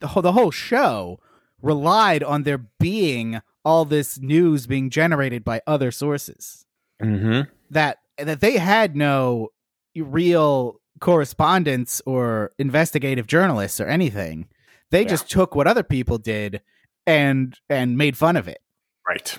[0.00, 1.18] the whole, the whole show
[1.62, 6.66] relied on there being all this news being generated by other sources.
[7.02, 7.50] Mm-hmm.
[7.70, 9.48] That that they had no
[9.96, 14.48] real correspondence or investigative journalists or anything.
[14.90, 15.08] They Yeah.
[15.08, 16.60] just took what other people did
[17.06, 18.60] and and made fun of it.
[19.08, 19.38] Right.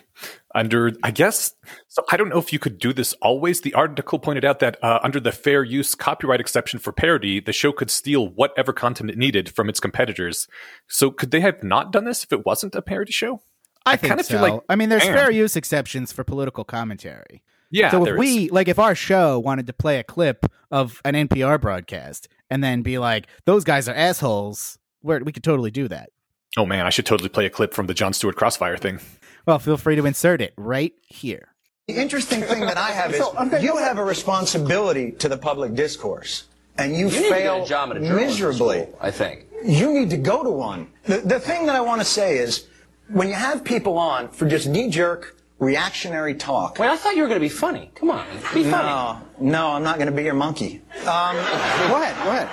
[0.54, 1.54] Under, I guess,
[1.88, 3.62] so I don't know if you could do this always.
[3.62, 7.54] The article pointed out that uh, under the fair use copyright exception for parody, the
[7.54, 10.48] show could steal whatever content it needed from its competitors.
[10.88, 13.42] So could they have not done this if it wasn't a parody show?
[13.86, 14.34] I, I think kinda so.
[14.34, 15.14] feel like- I mean, there's Damn.
[15.16, 17.44] fair use exceptions for political commentary.
[17.72, 17.90] Yeah.
[17.90, 18.20] so if is.
[18.20, 22.62] we like, if our show wanted to play a clip of an NPR broadcast and
[22.62, 26.10] then be like, "Those guys are assholes," where we could totally do that.
[26.58, 29.00] oh man, I should totally play a clip from the Jon Stewart Crossfire thing.
[29.46, 31.48] Well, feel free to insert it right here.
[31.88, 33.20] The interesting thing that I have is
[33.64, 36.46] you have a responsibility to the public discourse,
[36.78, 38.82] and you, You fail a job at a miserably.
[38.84, 39.46] school, I think.
[39.66, 40.88] You need to go to one.
[41.04, 42.68] The, the thing that I want to say is
[43.10, 46.80] when you have people on for just knee jerk, reactionary talk.
[46.80, 47.92] Wait, I thought you were going to be funny.
[47.96, 48.72] Come on, be funny.
[48.72, 50.82] no, no, I'm not going to be your monkey.
[51.02, 52.50] Um, go ahead, go ahead.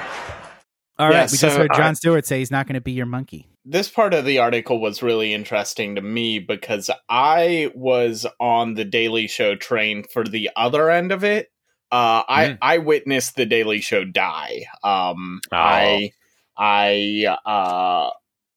[0.98, 2.92] All right, Yeah, we just heard Jon I- Stewart say he's not going to be
[2.92, 3.48] your monkey.
[3.70, 8.84] This part of the article was really interesting to me because I was on the
[8.84, 11.50] Daily Show train for the other end of it.
[11.92, 12.58] Uh, I Mm.
[12.62, 14.64] I witnessed the Daily Show die.
[14.82, 15.56] Um, Oh.
[15.56, 16.12] I
[16.56, 18.10] I uh,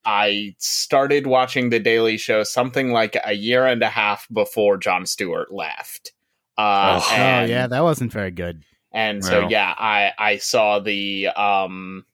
[0.06, 5.06] I started watching the Daily Show something like a year and a half before Jon
[5.06, 6.14] Stewart left.
[6.58, 7.08] Uh, Oh.
[7.12, 8.64] oh and- yeah, that wasn't very good.
[8.94, 9.48] and so Wow.
[9.50, 12.06] yeah i i saw the um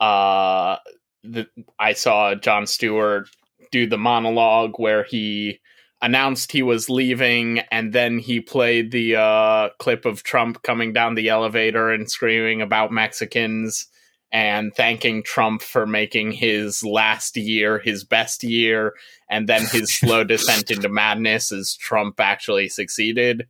[0.00, 0.76] uh
[1.24, 1.46] the
[1.78, 3.28] i saw jon stewart
[3.72, 5.58] do the monologue where he
[6.02, 11.14] announced he was leaving and then he played the uh clip of trump coming down
[11.14, 13.86] the elevator and screaming about mexicans
[14.30, 18.92] and thanking trump for making his last year his best year
[19.30, 23.46] and then his slow descent into madness as trump actually succeeded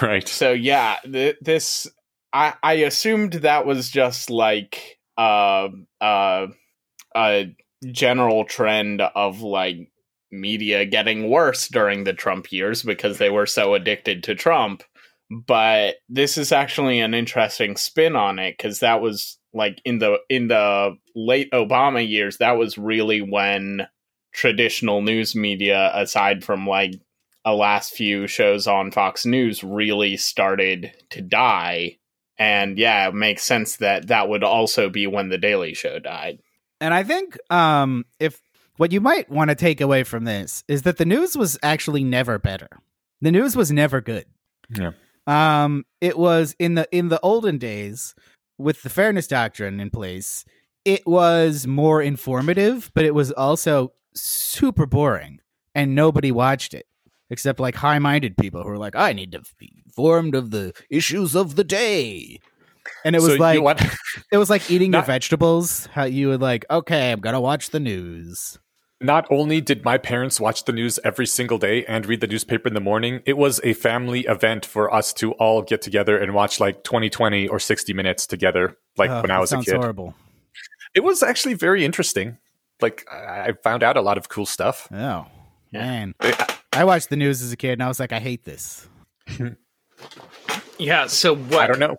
[0.00, 0.28] Right.
[0.28, 1.88] so yeah, th- this
[2.32, 5.68] I I assumed that was just like uh
[6.00, 6.46] uh
[7.16, 7.54] a
[7.90, 9.90] general trend of like
[10.30, 14.82] media getting worse during the Trump years because they were so addicted to Trump.
[15.30, 20.18] But this is actually an interesting spin on it because that was like in the
[20.28, 23.86] in the late Obama years, that was really when
[24.32, 26.92] traditional news media, aside from like
[27.44, 31.98] a last few shows on Fox News really started to die.
[32.38, 36.38] And yeah, it makes sense that that would also be when The Daily Show died.
[36.82, 38.42] And I think um, if
[38.76, 42.02] what you might want to take away from this is that the news was actually
[42.02, 42.68] never better.
[43.20, 44.26] The news was never good.
[44.68, 44.90] Yeah.
[45.28, 48.16] Um, it was in the in the olden days
[48.58, 50.44] with the fairness doctrine in place.
[50.84, 55.38] It was more informative, but it was also super boring,
[55.76, 56.86] and nobody watched it
[57.30, 61.36] except like high-minded people who were like, "I need to be informed of the issues
[61.36, 62.40] of the day."
[63.04, 63.82] And it was So like want-
[64.32, 65.86] it was like eating your vegetables.
[65.86, 68.58] How you would like, okay, I'm gonna watch the news.
[69.00, 72.68] Not only did my parents watch the news every single day and read the newspaper
[72.68, 76.34] in the morning, it was a family event for us to all get together and
[76.34, 79.74] watch like 2020 or 60 minutes together, like Ugh, when I was a sounds kid.
[79.74, 80.14] horrible.
[80.94, 82.38] It was actually very interesting.
[82.80, 84.86] Like, I I found out a lot of cool stuff.
[84.92, 85.26] Oh
[85.72, 85.80] Yeah.
[85.80, 88.44] man, uh I watched the news as a kid, and I was like, I hate
[88.44, 88.88] this.
[90.82, 91.96] Yeah, so what I don't know.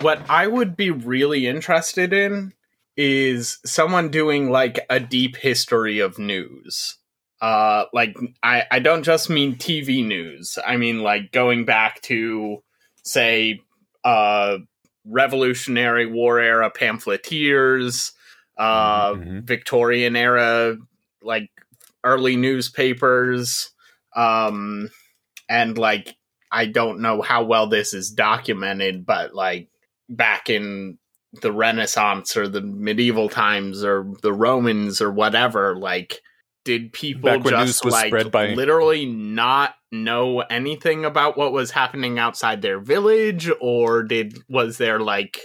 [0.00, 2.52] What I would be really interested in
[2.96, 6.96] is someone doing like a deep history of news.
[7.40, 10.58] Uh like I I don't just mean TV news.
[10.64, 12.62] I mean like going back to
[13.02, 13.60] say
[14.04, 14.58] uh
[15.04, 18.12] Revolutionary War era pamphleteers,
[18.56, 19.42] uh Mhm.
[19.42, 20.76] Victorian era
[21.20, 21.50] like
[22.04, 23.70] early newspapers
[24.14, 24.88] um
[25.48, 26.14] and like
[26.54, 29.68] I don't know how well this is documented, but like
[30.08, 30.98] back in
[31.42, 36.20] the Renaissance or the medieval times or the Romans or whatever, like
[36.64, 41.72] did people Back when news just like by- literally not know anything about what was
[41.72, 43.50] happening outside their village?
[43.60, 45.40] Or did was there like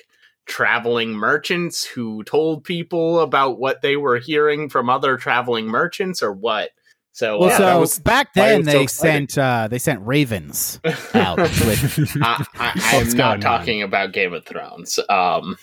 [0.46, 6.32] traveling merchants who told people about what they were hearing from other traveling merchants or
[6.32, 6.70] what
[7.12, 10.80] so Well, uh, so was back then they sent uh, they sent ravens
[11.14, 12.18] out with.
[12.22, 13.40] I, I, I am not going on?
[13.42, 15.00] talking about Game of Thrones.
[15.10, 15.58] Um,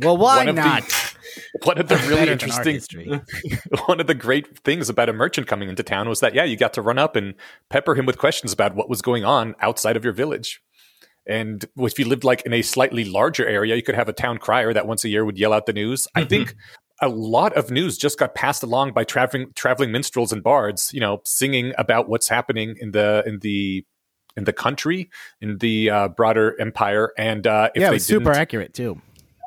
[0.00, 0.84] Well, why One of the- not?
[1.64, 3.20] One of the really Better than our interesting, history.
[3.86, 6.56] one of the great things about a merchant coming into town was that yeah, you
[6.56, 7.34] got to run up and
[7.70, 10.60] pepper him with questions about what was going on outside of your village.
[11.26, 14.38] And if you lived like in a slightly larger area, you could have a town
[14.38, 16.06] crier that once a year would yell out the news.
[16.14, 16.54] I think
[17.04, 21.00] a lot of news just got passed along by traveling traveling minstrels and bards, you
[21.00, 23.84] know, singing about what's happening in the in the
[24.36, 27.12] in the country, in the uh, broader empire.
[27.16, 29.00] And uh, if yeah, they super accurate too.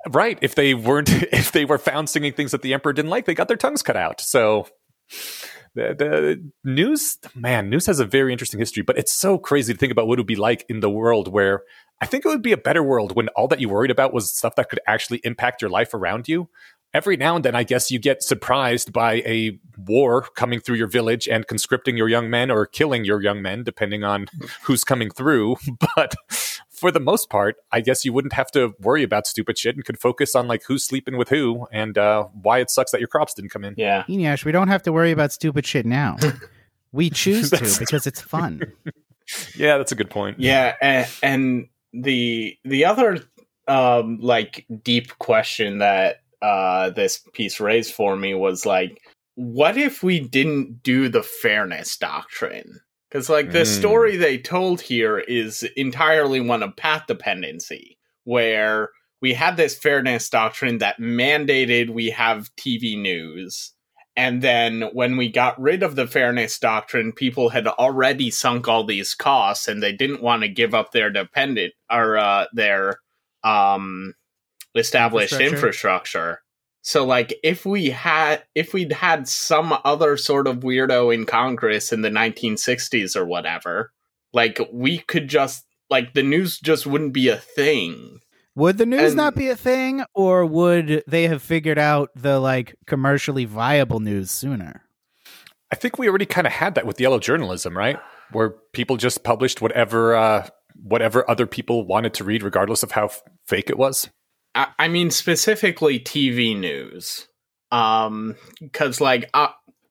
[0.10, 3.26] right if they weren't if they were found singing things that the emperor didn't like
[3.26, 4.68] they got their tongues cut out so
[5.76, 9.80] the, the news man news has a very interesting history but it's so crazy to
[9.80, 11.64] think about what it would be like in the world where
[12.02, 14.34] i think it would be a better world when all that you worried about was
[14.34, 16.50] stuff that could actually impact your life around you
[16.98, 20.88] every now and then i guess you get surprised by a war coming through your
[20.88, 24.26] village and conscripting your young men or killing your young men depending on
[24.64, 25.56] who's coming through
[25.96, 26.16] but
[26.78, 29.84] for the most part, I guess you wouldn't have to worry about stupid shit and
[29.84, 33.08] could focus on like who's sleeping with who and uh, why it sucks that your
[33.08, 33.74] crops didn't come in.
[33.78, 34.04] yeah.
[34.08, 36.18] Eneash, we don't have to worry about stupid shit now.
[36.92, 38.62] We choose to because it's fun.
[39.56, 40.40] Yeah, that's a good point.
[40.40, 43.20] Yeah, and, and the the other
[43.68, 49.02] um like deep question that uh this piece raised for me was like
[49.36, 52.80] what if we didn't do the fairness doctrine?
[53.12, 53.66] Cuz like the Mm.
[53.68, 58.90] story they told here is entirely one of path dependency where
[59.22, 63.74] we had this fairness doctrine that mandated we have TV news.
[64.16, 68.84] And then when we got rid of the fairness doctrine, people had already sunk all
[68.84, 73.00] these costs and they didn't want to give up their dependent or uh, their
[73.44, 74.14] um,
[74.80, 75.56] established Infrastructure.
[75.56, 76.42] infrastructure.
[76.82, 81.92] So like if we had if we'd had some other sort of weirdo in Congress
[81.92, 83.92] in the 1960s or whatever,
[84.34, 88.20] like we could just like the news just wouldn't be a thing.
[88.56, 92.40] Would the news And- not be a thing, or would they have figured out the
[92.40, 94.82] like commercially viable news sooner?
[95.72, 98.00] I think we already kind of had that with yellow journalism, right?
[98.32, 103.06] Where people just published whatever uh, whatever other people wanted to read, regardless of how
[103.06, 104.10] f- fake it was.
[104.56, 107.28] I, I mean specifically TV news.
[107.72, 108.36] Um
[108.74, 109.50] cuz like uh,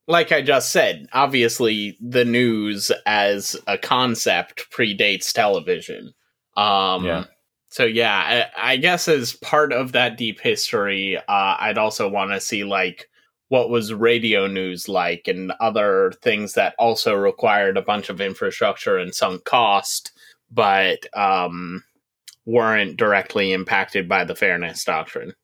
[0.08, 6.12] like I just said, obviously the news as a concept predates television.
[6.56, 7.24] Um Yeah.
[7.68, 11.22] so yeah, I, I guess as part of that deep history, uh
[11.58, 13.08] I'd also want to see like
[13.48, 18.98] what was radio news like and other things that also required a bunch of infrastructure
[18.98, 20.12] and sunk cost
[20.50, 21.82] but um
[22.46, 25.34] weren't directly impacted by the fairness doctrine.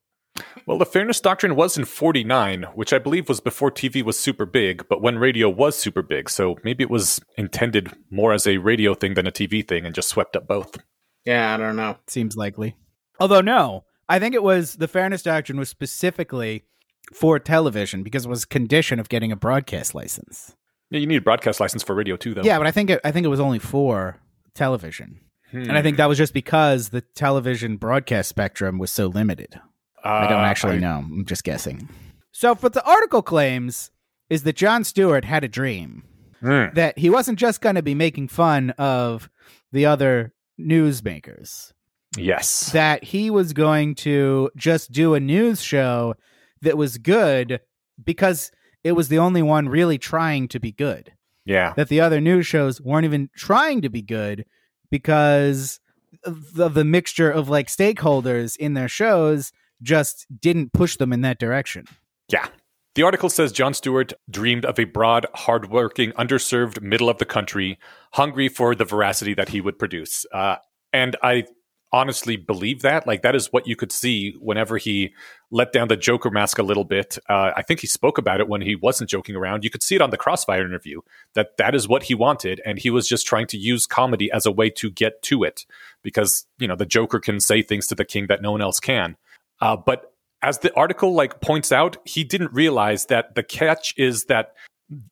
[0.67, 4.47] Well, the fairness doctrine was in 49, which I believe was before TV was super
[4.47, 6.31] big, but when radio was super big.
[6.31, 9.95] So maybe it was intended more as a radio thing than a TV thing and
[9.95, 10.79] just swept up both.
[11.27, 11.99] Yeah, I don't know.
[12.07, 12.77] Seems likely.
[13.21, 16.65] Although no, I think it was the fairness doctrine was specifically
[17.13, 20.57] for television because it was a condition of getting a broadcast license.
[20.91, 22.43] Yeah, you need a broadcast license for radio too, though.
[22.43, 24.19] Yeah, but I think it, I think it was only for
[24.55, 25.21] television,
[25.53, 25.59] Hmm.
[25.69, 29.61] and I think that was just because the television broadcast spectrum was so limited.
[30.03, 30.99] I don't Uh, actually I- know.
[30.99, 31.89] I'm just guessing.
[32.33, 33.91] So, what the article claims
[34.31, 36.03] is that Jon Stewart had a dream
[36.41, 36.75] Hmm.
[36.75, 39.29] that he wasn't just going to be making fun of
[39.71, 41.73] the other newsmakers,
[42.17, 42.73] Yes.
[42.73, 46.15] that he was going to just do a news show
[46.63, 47.61] that was good
[48.03, 48.51] because
[48.85, 51.13] it was the only one really trying to be good.
[51.45, 51.73] yeah.
[51.77, 54.45] That the other news shows weren't even trying to be good
[54.93, 55.81] because
[56.23, 61.41] the, the mixture of like stakeholders in their shows just didn't push them in that
[61.41, 61.87] direction.
[62.29, 62.47] Yeah.
[62.95, 67.79] The article says Jon Stewart dreamed of a broad, hardworking, underserved middle of the country,
[68.13, 70.27] hungry for the veracity that he would produce.
[70.31, 70.57] Uh,
[70.93, 71.47] and I
[71.93, 73.07] honestly believe that.
[73.07, 75.15] Like, that is what you could see whenever he
[75.51, 77.19] let down the Joker mask a little bit.
[77.29, 79.65] Uh, I think he spoke about it when he wasn't joking around.
[79.65, 81.03] You could see it on the Crossfire interview
[81.35, 82.61] that that is what he wanted.
[82.65, 85.67] And he was just trying to use comedy as a way to get to it
[86.03, 88.81] because, you know, the Joker can say things to the king that no one else
[88.81, 89.17] can.
[89.61, 90.13] Uh, but
[90.43, 94.55] as the article like points out, he didn't realize that the catch is that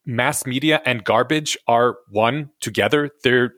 [0.04, 3.10] mass media and garbage are one together.
[3.22, 3.54] They're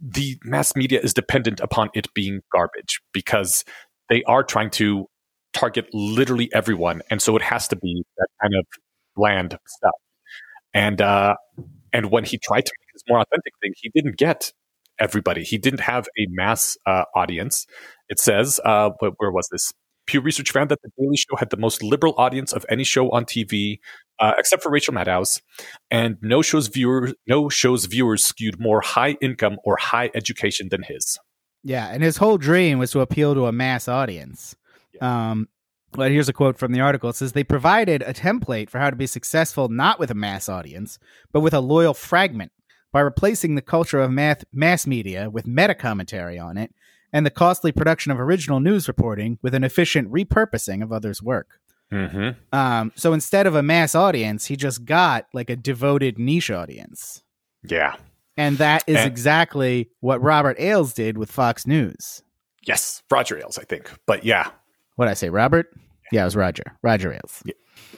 [0.00, 3.64] the mass media is dependent upon it being garbage because
[4.08, 5.06] they are trying to
[5.52, 8.66] target literally everyone, and so it has to be that kind of
[9.16, 9.94] bland stuff.
[10.74, 11.36] And uh,
[11.92, 14.52] and when he tried to make his more authentic thing, he didn't get
[14.98, 15.42] everybody.
[15.42, 17.66] He didn't have a mass uh, audience.
[18.08, 19.72] It says, uh, where was this?
[20.06, 23.10] Pew Research found that The Daily Show had the most liberal audience of any show
[23.10, 23.78] on TV,
[24.18, 25.40] uh, except for Rachel Maddow's,
[25.90, 30.82] and no show's viewers no show's viewers skewed more high income or high education than
[30.82, 31.18] his.
[31.62, 34.54] Yeah, and his whole dream was to appeal to a mass audience.
[35.00, 35.48] Um,
[35.92, 37.10] but here's a quote from the article.
[37.10, 40.48] It says they provided a template for how to be successful not with a mass
[40.48, 40.98] audience,
[41.32, 42.52] but with a loyal fragment
[42.92, 46.72] by replacing the culture of math, mass media with meta commentary on it
[47.12, 51.60] and the costly production of original news reporting with an efficient repurposing of others' work.
[51.92, 52.30] Mm-hmm.
[52.56, 57.22] Um, so instead of a mass audience, he just got like a devoted niche audience.
[57.62, 57.94] Yeah.
[58.36, 62.22] And that is And- exactly what Robert Ailes did with Fox News.
[62.66, 63.90] Yes, Roger Ailes, I think.
[64.06, 64.50] But yeah,
[64.96, 65.72] What did I say, Robert?
[66.10, 66.64] Yeah, it was Roger.
[66.82, 67.42] Roger Ailes.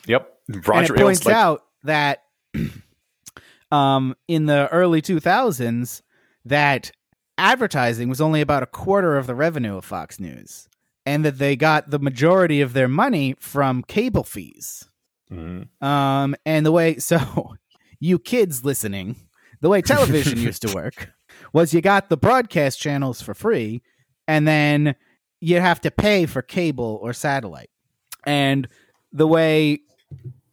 [0.07, 0.29] yep.
[0.49, 2.25] and Roger it Ailes, points like, out that
[3.73, 6.03] um, in the early 2000s,
[6.45, 6.93] that
[7.39, 10.68] advertising was only about a quarter of the revenue of Fox News,
[11.07, 14.89] and that they got the majority of their money from cable fees.
[15.30, 15.68] Mhm.
[15.82, 17.55] Um, and the way so
[18.01, 19.16] you kids listening,
[19.61, 21.11] the way television used to work
[21.53, 23.82] was you got the broadcast channels for free,
[24.26, 24.95] and then
[25.41, 27.70] you have to pay for cable or satellite.
[28.26, 28.68] And
[29.12, 29.80] the way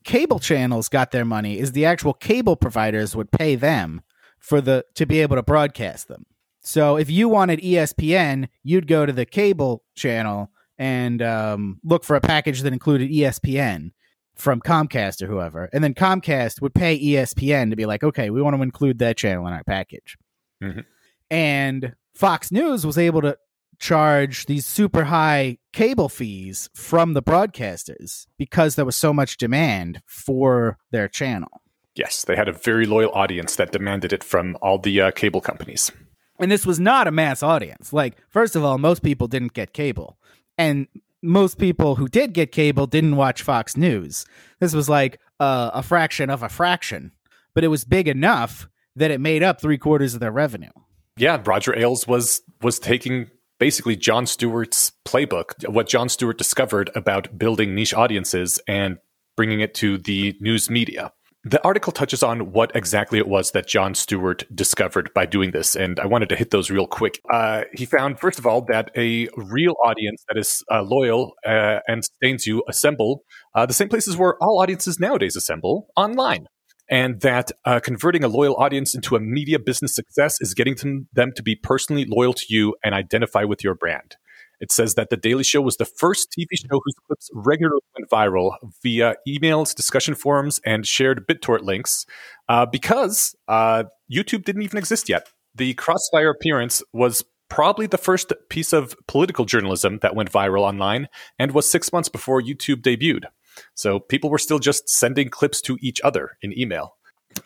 [0.04, 4.02] cable channels got their money is the actual cable providers would pay them
[4.40, 6.26] for the to be able to broadcast them.
[6.66, 10.50] So if you wanted ESPN, you'd go to the cable channel
[10.80, 13.92] and um, look for a package that included ESPN
[14.36, 18.42] from Comcast or whoever, and then Comcast would pay ESPN to be like, okay, we
[18.42, 20.18] want to include that channel in our package.
[20.62, 20.84] Mhm.
[21.30, 23.38] And Fox News was able to
[23.80, 30.02] charge these super high cable fees from the broadcasters because there was so much demand
[30.08, 31.62] for their channel.
[31.98, 35.40] yes, they had a very loyal audience that demanded it from all the uh, cable
[35.40, 35.94] companies.
[36.40, 37.94] And this was not a mass audience.
[37.94, 40.18] Like, first of all, most people didn't get cable.
[40.58, 40.88] And
[41.22, 44.26] most people who did get cable didn't watch Fox News.
[44.60, 47.12] This was like uh, a fraction of a fraction,
[47.54, 50.70] but it was big enough that it made up three quarters of their revenue.
[51.18, 53.30] Yeah, Roger Ailes was was taking
[53.60, 58.98] basically Jon Stewart's playbook, what Jon Stewart discovered about building niche audiences and
[59.38, 61.12] bringing it to the news media.
[61.48, 65.76] The article touches on what exactly it was that Jon Stewart discovered by doing this,
[65.76, 67.22] and I wanted to hit those real quick.
[67.32, 71.82] Uh, he found, first of all, that a real audience that is uh, loyal uh,
[71.88, 73.22] and sustains you assemble
[73.54, 76.48] uh, the same places where all audiences nowadays assemble online
[76.90, 81.08] and that uh, converting a loyal audience into a media business success is getting them,
[81.14, 84.16] them to be personally loyal to you and identify with your brand.
[84.60, 88.10] It says that The Daily Show was the first TV show whose clips regularly went
[88.10, 92.06] viral via emails, discussion forums, and shared BitTorrent links
[92.50, 95.28] uh, because uh, YouTube didn't even exist yet.
[95.54, 101.08] The Crossfire appearance was probably the first piece of political journalism that went viral online
[101.40, 103.26] and was six months before YouTube debuted.
[103.74, 106.98] So people were still just sending clips to each other in email.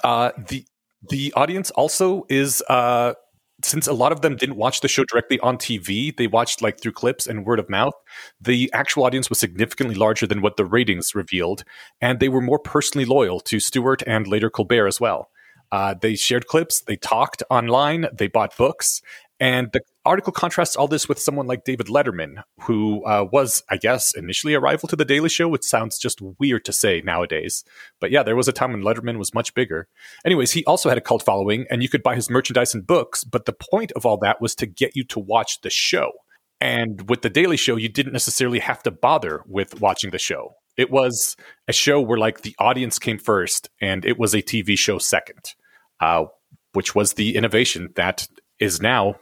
[0.03, 0.65] Uh, the
[1.09, 3.13] the audience also is uh,
[3.61, 6.79] since a lot of them didn't watch the show directly on TV, they watched like
[6.79, 7.93] through clips and word of mouth.
[8.39, 11.63] The actual audience was significantly larger than what the ratings revealed,
[12.01, 15.29] and they were more personally loyal to Stewart and later Colbert as well.
[15.71, 19.01] Uh, they shared clips, they talked online, they bought books,
[19.39, 23.77] and the article contrasts all this with someone like David Letterman, who uh, was, I
[23.77, 27.63] guess, initially a rival to The Daily Show, which sounds just weird to say nowadays.
[28.01, 29.87] But yeah, there was a time when Letterman was much bigger.
[30.25, 33.23] Anyways, he also had a cult following, and you could buy his merchandise and books,
[33.23, 36.11] but the point of all that was to get you to watch the show.
[36.59, 40.55] And with The Daily Show, you didn't necessarily have to bother with watching the show.
[40.75, 41.37] It was
[41.67, 45.53] a show where like the audience came first, and it was a TV show second,
[46.01, 46.25] uh,
[46.73, 48.27] which was the innovation that
[48.59, 49.15] is now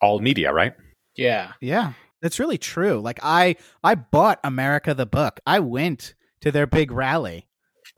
[0.00, 0.74] all media, right?
[1.16, 1.52] Yeah.
[1.60, 1.92] Yeah,
[2.22, 3.00] that's really true.
[3.00, 5.40] Like I I bought America the book.
[5.46, 7.48] I went to their big rally.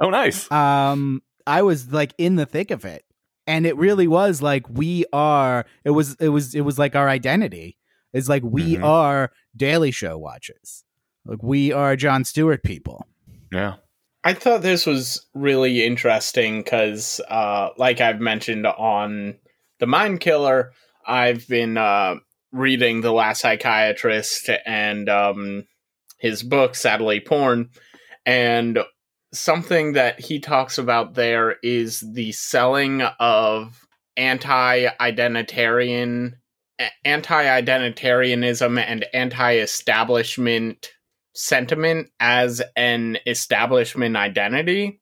[0.00, 0.50] Oh, nice.
[0.52, 3.04] Um I was like in the thick of it.
[3.46, 7.08] And it really was like we are it was it was it was like our
[7.08, 7.76] identity.
[8.12, 8.84] It's like we Mhm.
[8.84, 10.84] are Daily Show watchers.
[11.24, 13.06] Like we are Jon Stewart people.
[13.52, 13.74] Yeah.
[14.24, 19.36] I thought this was really interesting because, uh, like I've mentioned on
[19.78, 20.72] The Mind Killer,
[21.08, 22.16] I've been uh,
[22.52, 25.64] reading The Last Psychiatrist and um,
[26.18, 27.70] his book, Sadly Porn.
[28.26, 28.80] And
[29.32, 33.86] something that he talks about there is the selling of
[34.16, 36.34] anti-identitarian
[37.04, 40.90] anti-identitarianism and anti-establishment
[41.34, 45.00] sentiment as an establishment identity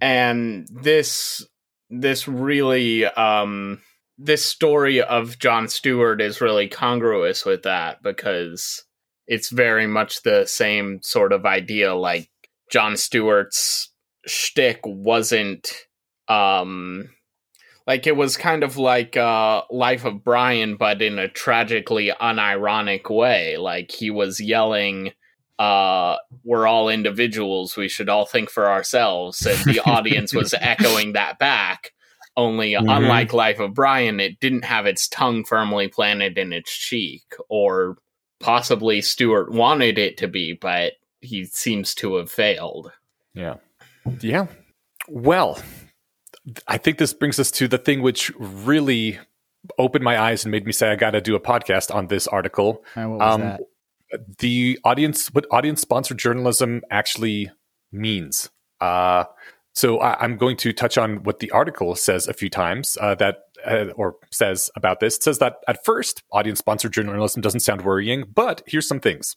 [0.00, 1.46] and this
[1.90, 3.80] this really um
[4.18, 8.84] this story of Jon Stewart is really congruous with that because
[9.28, 12.28] it's very much the same sort of idea like
[12.70, 13.90] Jon Stewart's
[14.26, 15.72] shtick wasn't
[16.26, 17.08] um
[17.86, 23.08] like it was kind of like uh Life of Brian but in a tragically unironic
[23.08, 23.56] way.
[23.56, 25.12] Like he was yelling
[25.60, 27.76] uh we're all individuals.
[27.76, 29.46] We should all think for ourselves.
[29.46, 31.92] And the audience was echoing that back
[32.38, 32.96] only Mhm.
[32.96, 37.98] unlike Life of Brian it didn't have its tongue firmly planted in its cheek or
[38.40, 42.92] possibly Stewart wanted it to be but he seems to have failed
[43.34, 43.56] Yeah.
[44.20, 44.46] Yeah.
[45.08, 45.60] Well,
[46.66, 49.18] I think this brings us to the thing which really
[49.78, 52.26] opened my eyes and made me say I got to do a podcast on this
[52.28, 52.84] article.
[52.96, 53.60] Uh, what was Um, that?
[54.38, 57.50] the audience, what audience sponsored journalism actually
[57.92, 58.50] means.
[58.80, 59.24] Uh,
[59.78, 62.98] so I, I'm going to touch on what the article says a few times.
[63.00, 65.16] Uh, that uh, or says about this.
[65.16, 69.36] It says that at first, audience sponsored journalism doesn't sound worrying, but here's some things.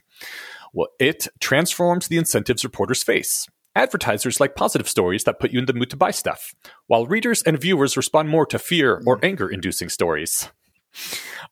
[0.74, 3.48] Well, it transforms the incentives reporters face.
[3.76, 6.56] Advertisers like positive stories that put you in the mood to buy stuff,
[6.88, 10.50] while readers and viewers respond more to fear or anger inducing stories.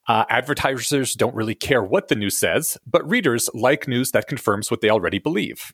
[0.08, 4.72] Uh, advertisers don't really care what the news says, but readers like news that confirms
[4.72, 5.74] what they already believe.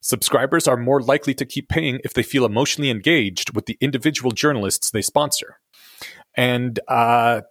[0.00, 4.30] Subscribers are more likely to keep paying if they feel emotionally engaged with the individual
[4.30, 5.58] journalists they sponsor.
[6.36, 7.42] And uh,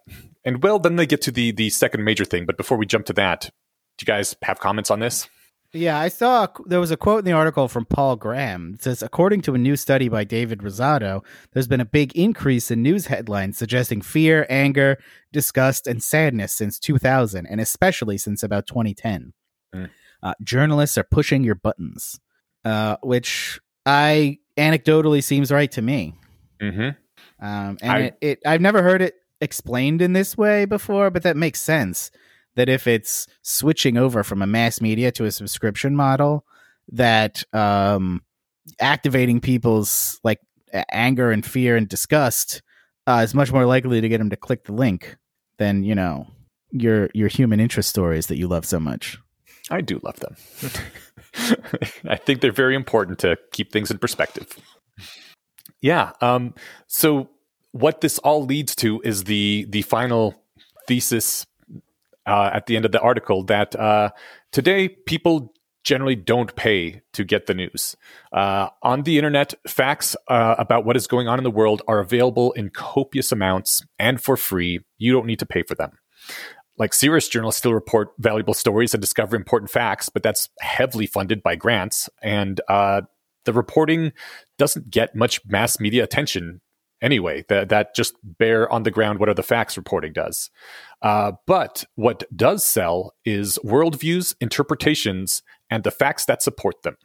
[0.46, 2.46] and well, then they get to the the second major thing.
[2.46, 3.52] But before we jump to that,
[3.98, 5.28] do you guys have comments on this?
[5.72, 8.72] Yeah, I saw there was a quote in the article from Paul Graham.
[8.74, 12.72] It says, according to a new study by David Rozado, there's been a big increase
[12.72, 14.98] in news headlines suggesting fear, anger,
[15.32, 19.34] disgust, and sadness since 2000, and especially since about 2010.
[19.76, 19.90] Mm.
[20.22, 22.20] Uh, journalists are pushing your buttons,
[22.66, 26.16] uh, which I anecdotally seems right to me.
[26.62, 26.90] Mm-hmm.
[27.46, 31.24] Um, and I- it, it, I've never heard it explained in this way before, but
[31.24, 32.12] that makes sense.
[32.56, 36.46] That if it's switching over from a mass media to a subscription model,
[36.92, 38.22] that um,
[38.82, 40.40] activating people's like
[40.92, 42.62] anger and fear and disgust
[43.08, 45.16] uh, is much more likely to get them to click the link
[45.58, 46.28] than you know
[46.72, 49.18] your your human interest stories that you love so much.
[49.70, 50.36] I do love them.
[52.08, 54.58] I think they're very important to keep things in perspective.
[55.82, 56.12] Yeah.
[56.22, 56.56] Um,
[56.88, 57.30] so
[57.72, 60.36] what this all leads to is the the final
[60.88, 61.46] thesis
[62.26, 64.10] uh, at the end of the article that uh,
[64.52, 65.54] today people
[65.84, 67.96] generally don't pay to get the news.
[68.34, 72.00] Uh, on the internet, facts uh, about what is going on in the world are
[72.00, 74.82] available in copious amounts and for free.
[74.98, 75.92] You don't need to pay for them
[76.80, 81.44] like serious journalists still report valuable stories and discover important facts, but that's heavily funded
[81.44, 82.10] by grants.
[82.24, 83.02] And uh,
[83.46, 84.14] the reporting
[84.58, 86.62] doesn't get much mass media attention
[87.02, 87.46] anyway.
[87.50, 90.50] That that just bare on the ground what are the facts reporting does.
[91.02, 96.98] Uh, but what does sell is worldviews, interpretations, and the facts that support them.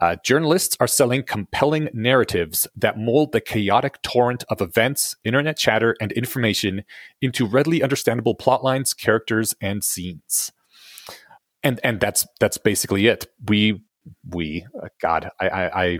[0.00, 5.96] Uh, journalists are selling compelling narratives that mold the chaotic torrent of events, internet chatter,
[6.00, 6.84] and information
[7.22, 10.52] into readily understandable plot lines, characters, and scenes.
[11.62, 13.26] And and that's that's basically it.
[13.48, 13.82] We
[14.28, 15.98] we uh, God, I, I I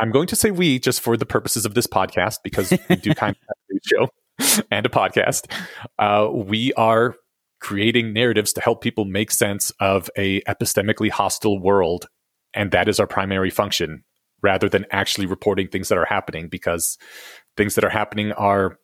[0.00, 3.14] I'm going to say we just for the purposes of this podcast because we do
[3.14, 5.50] kind of have a show and a podcast.
[5.98, 7.16] Uh, we are
[7.60, 12.06] creating narratives to help people make sense of a epistemically hostile world
[12.56, 14.02] and that is our primary function
[14.42, 16.98] rather than actually reporting things that are happening because
[17.56, 18.78] things that are happening are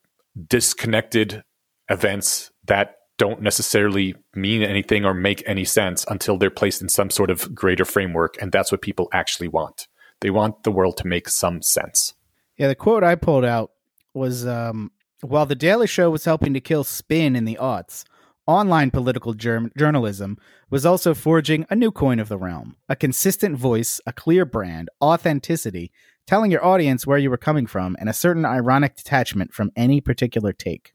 [0.46, 1.42] disconnected
[1.88, 7.10] events that don't necessarily mean anything or make any sense until they're placed in some
[7.10, 9.88] sort of greater framework and that's what people actually want.
[10.20, 12.14] They want the world to make some sense.
[12.56, 13.72] Yeah, the quote I pulled out
[14.14, 18.04] was um, while the Daily Show was helping to kill spin in the aughts,
[18.46, 20.38] online political germ- journalism
[20.70, 24.88] was also forging a new coin of the realm a consistent voice, a clear brand,
[25.00, 25.90] authenticity,
[26.26, 30.00] telling your audience where you were coming from, and a certain ironic detachment from any
[30.00, 30.92] particular take.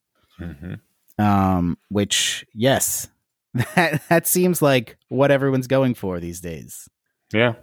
[1.20, 3.08] Um, which, yes,
[3.54, 6.88] that, that seems like what everyone's going for these days.
[7.34, 7.54] Yeah.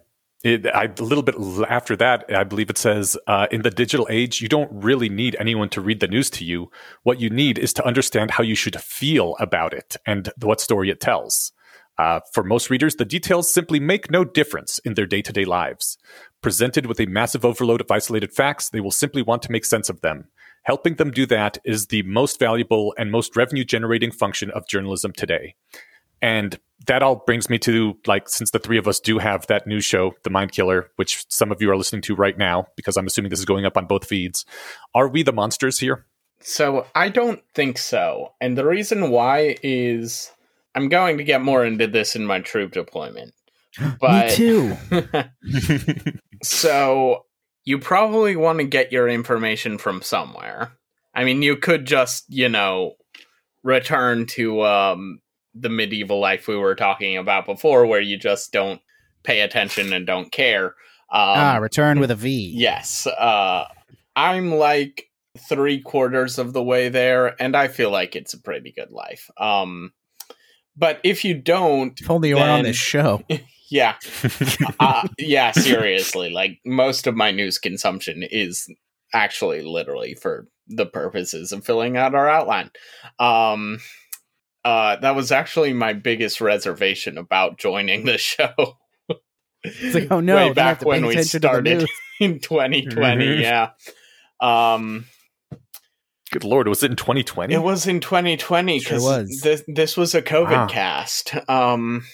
[0.45, 1.36] It, I, a little bit
[1.70, 5.36] after that, I believe it says, uh, in the digital age, you don't really need
[5.40, 6.70] anyone to read the news to you.
[7.03, 10.90] What you need is to understand how you should feel about it and what story
[10.90, 11.53] it tells.
[11.97, 15.47] Uh, for most readers, the details simply make no difference in their day to day
[15.47, 15.97] lives.
[16.42, 19.88] Presented with a massive overload of isolated facts, they will simply want to make sense
[19.88, 20.28] of them.
[20.64, 25.12] Helping them do that is the most valuable and most revenue generating function of journalism
[25.12, 25.55] today.
[26.23, 29.67] And that all brings me to like, since the three of us do have that
[29.67, 32.97] new show, The Mind Killer, which some of you are listening to right now, because
[32.97, 34.45] I'm assuming this is going up on both feeds.
[34.95, 36.07] Are we the monsters here?
[36.41, 38.35] So I don't think so.
[38.41, 40.31] And the reason why is
[40.75, 43.35] I'm going to get more into this in my troop deployment.
[44.01, 44.77] But Me too.
[46.43, 47.25] so
[47.65, 50.73] you probably want to get your information from somewhere.
[51.15, 52.95] I mean, you could just, you know,
[53.62, 55.21] return to um,
[55.55, 58.81] the medieval life we were talking about before, where you just don't
[59.23, 60.67] pay attention and don't care.
[61.11, 62.53] Um, ah, return with a V.
[62.55, 63.07] Yes.
[63.07, 63.67] Uh,
[64.17, 65.11] I'm like
[65.49, 69.31] three quarters of the way there, and I feel like it's a pretty good life.
[69.39, 69.93] Um,
[70.77, 73.23] but if you don't, If only you were on this show.
[73.71, 73.97] yeah,
[74.81, 78.69] uh, yeah, seriously, like most of my news consumption is
[79.13, 82.71] actually literally for the purposes of filling out our outline.
[83.19, 83.79] Um,
[84.65, 88.53] uh, that was actually my biggest reservation about joining the show.
[89.62, 91.87] It's like, oh no, Way then I have back when we attention to the started
[92.21, 93.41] in 2020, Mhm.
[93.41, 93.71] yeah.
[94.41, 95.07] Um,
[96.31, 97.55] Good lord, was it in 2020?
[97.55, 99.41] it was in 2020 Sure because was.
[99.43, 100.67] this this was a COVID Wow.
[100.67, 101.35] cast.
[101.49, 102.05] Um,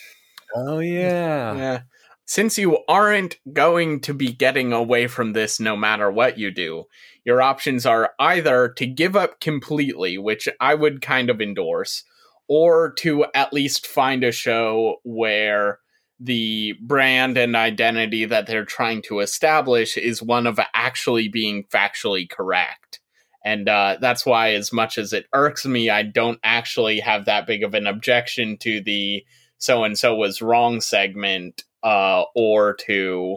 [0.54, 1.54] oh yeah.
[1.56, 1.80] Yeah.
[2.26, 6.84] Since you aren't going to be getting away from this no matter what you do,
[7.24, 12.04] your options are either to give up completely, which I would kind of endorse,
[12.50, 15.78] or to at least find a show where
[16.18, 22.28] the brand and identity that they're trying to establish is one of actually being factually
[22.28, 22.98] correct.
[23.44, 27.46] And uh, that's why, as much as it irks me, I don't actually have that
[27.46, 29.24] big of an objection to the
[29.58, 33.36] so and so was wrong segment uh or to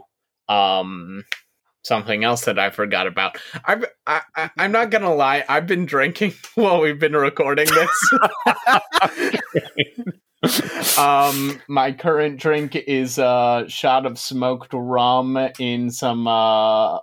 [0.49, 1.23] um
[1.83, 3.37] something else that I forgot about.
[3.65, 8.09] I've I, I I'm not gonna lie, I've been drinking while we've been recording this.
[10.97, 16.99] um my current drink is a shot of smoked rum in some uh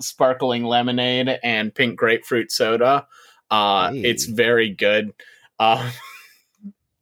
[0.00, 3.06] sparkling lemonade and pink grapefruit soda.
[3.50, 4.02] Uh Hey.
[4.02, 5.12] it's very good.
[5.58, 5.90] Uh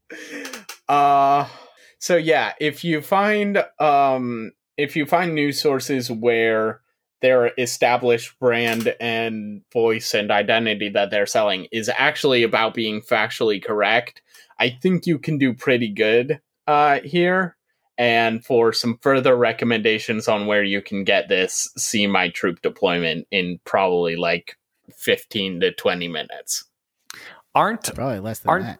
[0.88, 1.48] uh
[1.98, 6.81] so yeah, if you find um if you find news sources where
[7.22, 13.62] their established brand and voice and identity that they're selling is actually about being factually
[13.64, 14.20] correct,
[14.58, 17.56] I think you can do pretty good uh here.
[17.98, 23.26] And for some further recommendations on where you can get this, see my troop deployment
[23.30, 24.56] in probably like
[24.96, 26.64] 15 to 20 minutes.
[27.54, 28.78] Aren't Probably less than Aren't- that.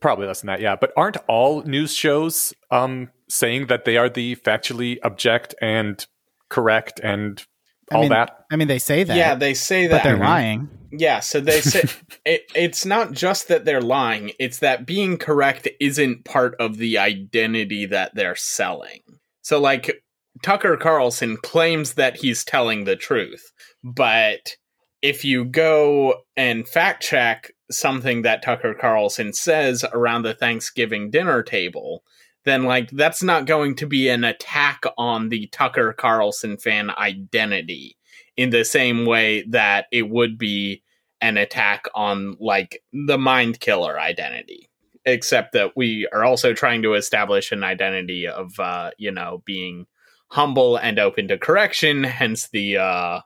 [0.00, 0.76] probably less than that, yeah.
[0.76, 6.06] But aren't all news shows um saying that they are the factually object and
[6.48, 7.44] correct and
[7.90, 8.44] I all mean, that?
[8.50, 9.16] I mean, they say that.
[9.16, 10.04] Yeah, they say but that.
[10.04, 10.20] they're Mhm.
[10.24, 10.68] lying.
[10.92, 11.84] Yeah, so they say
[12.24, 16.98] it, it's not just that they're lying, it's that being correct isn't part of the
[16.98, 19.00] identity that they're selling.
[19.42, 20.02] So, like,
[20.42, 23.52] Tucker Carlson claims that he's telling the truth,
[23.84, 24.56] but
[25.02, 31.42] if you go and fact check something that Tucker Carlson says around the Thanksgiving dinner
[31.42, 32.02] table,
[32.44, 37.96] then, like, that's not going to be an attack on the Tucker Carlson fan identity
[38.36, 40.82] in the same way that it would be
[41.20, 44.70] an attack on like the mind killer identity
[45.04, 49.86] except that we are also trying to establish an identity of uh you know being
[50.28, 53.20] humble and open to correction hence the uh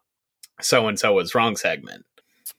[0.61, 2.05] so and so was wrong segment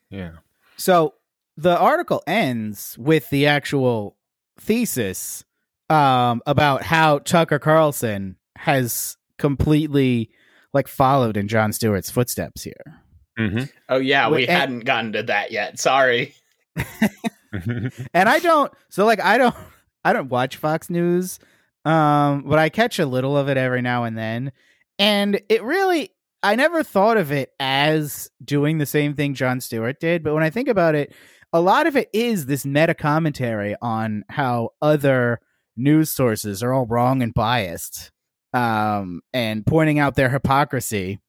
[0.09, 0.31] Yeah.
[0.77, 1.13] So
[1.57, 4.17] the article ends with the actual
[4.59, 5.44] thesis
[5.89, 10.29] um, about how Tucker Carlson has completely
[10.73, 13.01] like followed in Jon Stewart's footsteps here.
[13.37, 15.79] hmm oh yeah we and- hadn't gotten to that yet.
[15.79, 16.33] Sorry.
[18.13, 19.55] And I don't so like I don't
[20.03, 21.39] I don't watch Fox News
[21.85, 24.51] um but I catch a little of it every now and then.
[24.99, 26.11] And it really
[26.43, 30.43] I never thought of it as doing the same thing Jon Stewart did but when
[30.43, 31.13] I think about it
[31.53, 35.39] a lot of it is this meta commentary on how other
[35.77, 38.11] news sources are all wrong and biased
[38.53, 41.19] um and pointing out their hypocrisy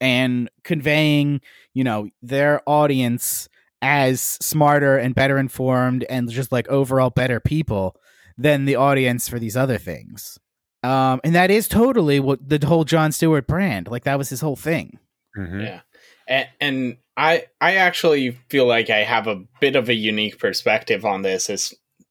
[0.00, 1.40] and conveying
[1.72, 3.48] you know their audience
[3.82, 7.96] as smarter and better informed and just like overall better people
[8.38, 10.38] than the audience for these other things.
[10.82, 14.40] Um, and that is totally what the whole Jon Stewart brand, like that was his
[14.40, 14.98] whole thing.
[15.34, 15.80] hmm Yeah.
[16.28, 21.04] And, and I I actually feel like I have a bit of a unique perspective
[21.04, 21.48] on this,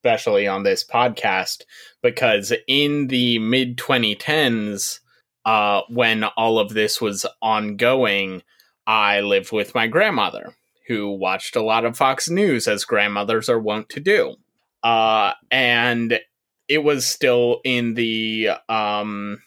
[0.05, 1.63] especially on this podcast,
[2.03, 4.99] because in the mid 2010s,
[5.45, 8.43] uh, when all of this was ongoing,
[8.85, 10.55] I lived with my grandmother,
[10.87, 14.35] who watched a lot of Fox News, as grandmothers are wont to do.
[14.83, 16.19] Uh, and
[16.67, 19.41] it was still in the um,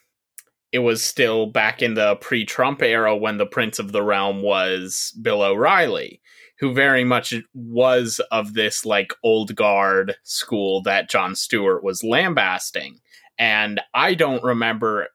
[0.73, 5.17] it was still back in the pre-Trump era when the Prince of the Realm was
[5.23, 6.21] Bill O'Reilly,
[6.61, 12.99] who very much was of this like old guard school that Jon Stewart was lambasting.
[13.39, 15.09] And I don't remember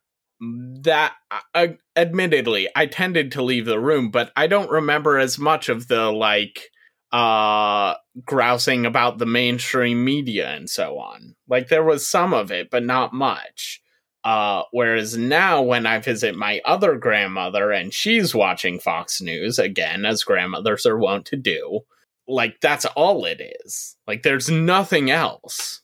[0.82, 1.14] that
[1.54, 5.88] uh, admittedly i tended to leave the room but i don't remember as much of
[5.88, 6.70] the like
[7.14, 7.94] uh
[8.26, 12.84] grousing about the mainstream media and so on like there was some of it but
[12.84, 13.82] not much
[14.24, 20.06] uh whereas now when i visit my other grandmother and she's watching fox news again
[20.06, 21.82] as grandmothers are wont to do
[22.28, 25.82] like that's all it is like there's nothing else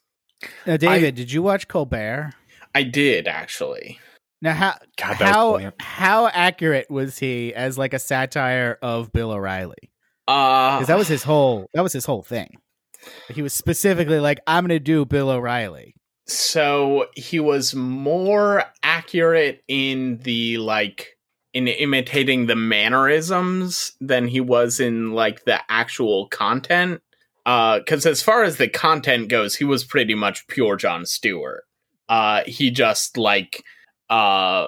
[0.65, 2.31] now david I, did you watch colbert
[2.73, 3.99] i did actually
[4.41, 9.91] now, how God, how how accurate was he as like a satire of Bill O'Reilly?
[10.25, 12.55] Because uh, that was his whole that was his whole thing.
[13.29, 15.95] He was specifically like, "I'm going to do Bill O'Reilly."
[16.29, 21.17] So he was more accurate in the like
[21.53, 27.01] in imitating the mannerisms than he was in like the actual content.
[27.45, 31.05] Uh, Because uh, as far as the content goes, he was pretty much pure jon
[31.05, 31.63] Stewart.
[32.07, 33.63] Uh, he just like
[34.11, 34.67] uh,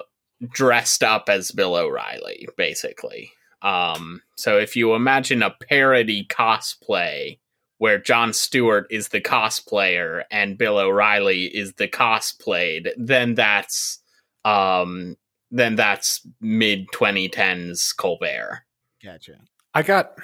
[0.50, 3.30] dressed up as Bill O'Reilly, basically.
[3.62, 7.38] Um, so if you imagine a parody cosplay
[7.82, 13.98] where Jon Stewart is the cosplayer and Bill O'Reilly is the cosplayed, then that's
[14.44, 15.16] um,
[15.50, 18.62] then that's mid 2010s Colbert.
[19.02, 19.32] Gotcha.
[19.74, 20.16] I got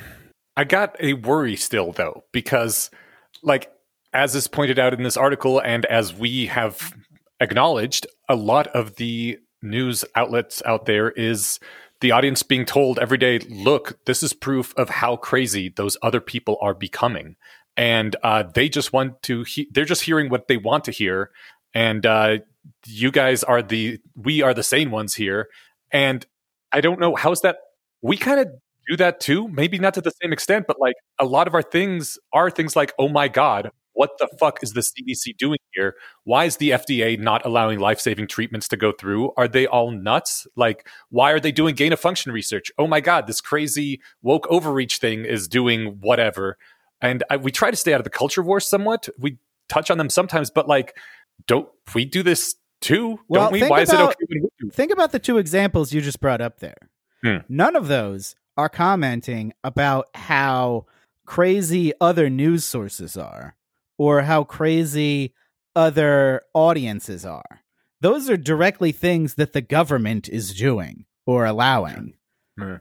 [0.57, 2.91] I got a worry still though because
[3.43, 3.73] like
[4.13, 6.95] as is pointed out in this article and as we have
[7.41, 11.59] acknowledged, a lot of the news outlets out there is
[12.01, 16.21] the audience being told every day, look, this is proof of how crazy those other
[16.21, 17.37] people are becoming.
[17.77, 21.31] And uh, they just want to, he- they're just hearing what they want to hear.
[21.75, 22.39] And uh,
[22.87, 25.49] you guys are the, we are the sane ones here.
[25.91, 26.25] And
[26.73, 27.57] I don't know, how's that?
[28.03, 28.49] We kind of
[28.89, 29.49] do that too.
[29.49, 32.77] Maybe not to the same extent, but like a lot of our things are things
[32.77, 35.97] like, oh my God, what the fuck is the CDC doing here?
[36.23, 39.33] Why is the FDA not allowing life saving treatments to go through?
[39.37, 40.47] Are they all nuts?
[40.55, 42.71] Like, why are they doing gain of function research?
[42.79, 46.59] Oh my God, this crazy woke overreach thing is doing whatever.
[47.01, 49.09] And I, we try to stay out of the culture war somewhat.
[49.19, 49.39] We
[49.69, 50.97] touch on them sometimes, but like,
[51.49, 53.19] don't we do this too?
[53.27, 53.63] Well, don't we?
[53.63, 54.71] Why about, is it okay when we do?
[54.71, 56.89] Think about the two examples you just brought up there.
[57.25, 57.39] Hmm.
[57.49, 60.87] None of those are commenting about how
[61.27, 63.57] crazy other news sources are
[63.99, 65.35] or how crazy
[65.77, 67.63] other audiences are.
[68.01, 72.15] Those are directly things that the government is doing or allowing.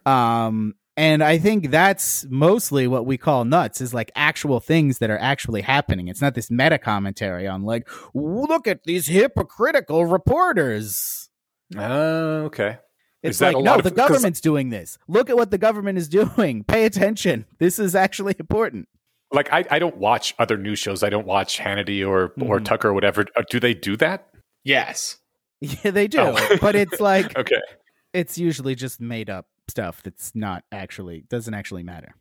[0.05, 5.11] Um, and I think that's mostly what we call nuts is like actual things that
[5.11, 6.07] are actually happening.
[6.07, 11.29] It's not this meta commentary on like, look at these hypocritical reporters.
[11.75, 12.79] Oh, uh, okay.
[13.21, 14.97] It's like, no, of, the government's doing this.
[15.07, 16.63] Look at what the government is doing.
[16.63, 17.45] Pay attention.
[17.59, 18.87] This is actually important
[19.31, 21.03] like I, I don't watch other news shows.
[21.03, 22.47] I don't watch Hannity or mm.
[22.47, 22.63] or mm-hmm.
[22.63, 23.25] Tucker or whatever.
[23.35, 24.29] Uh, do they do that?
[24.63, 25.17] Yes.
[25.59, 26.19] Yeah, they do.
[26.19, 26.57] Oh.
[26.61, 27.61] but it's like okay.
[28.13, 32.15] It's usually just made up stuff that's not actually doesn't actually matter.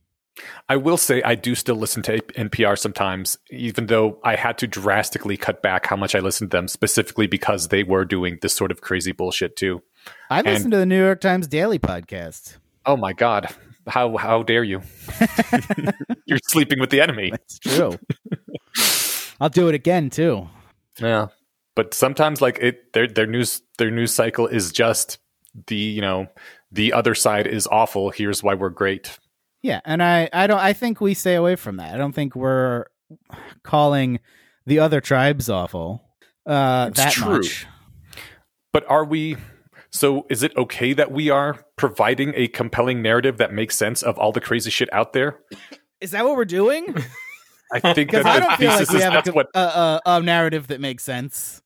[0.69, 4.67] I will say I do still listen to NPR sometimes, even though I had to
[4.67, 8.55] drastically cut back how much I listened to them, specifically because they were doing this
[8.55, 9.83] sort of crazy bullshit too.
[10.31, 12.57] I listen to the New York Times Daily podcast.
[12.85, 13.55] Oh my god,
[13.87, 14.83] how how dare you?
[16.27, 17.31] You're sleeping with the enemy.
[17.31, 17.99] That's true.
[19.41, 20.49] I'll do it again too.
[20.99, 21.29] Yeah,
[21.75, 25.19] but sometimes like it, their their news their news cycle is just
[25.67, 26.27] the you know
[26.73, 28.11] the other side is awful.
[28.11, 29.19] Here's why we're great.
[29.63, 31.95] Yeah, and I I don't I think we stay away from that.
[31.95, 32.87] I don't think we're
[33.63, 34.21] calling
[34.67, 36.03] the other tribes awful.
[36.45, 37.37] Uh, it's that true.
[37.39, 37.67] Much.
[38.73, 39.37] But are we?
[39.91, 44.19] So is it okay that we are providing a compelling narrative that makes sense of
[44.19, 45.41] all the crazy shit out there?
[46.01, 46.95] Is that what we're doing?
[47.73, 50.69] I think that I don't feel like we have a, what, a, a, a, narrative
[50.69, 51.63] that makes sense.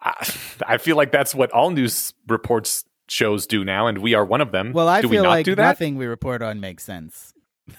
[0.00, 0.32] I,
[0.66, 4.40] I, feel like that's what all news reports shows do now, and we are one
[4.40, 4.72] of them.
[4.72, 7.34] Well, I do feel we like do nothing we report on makes sense.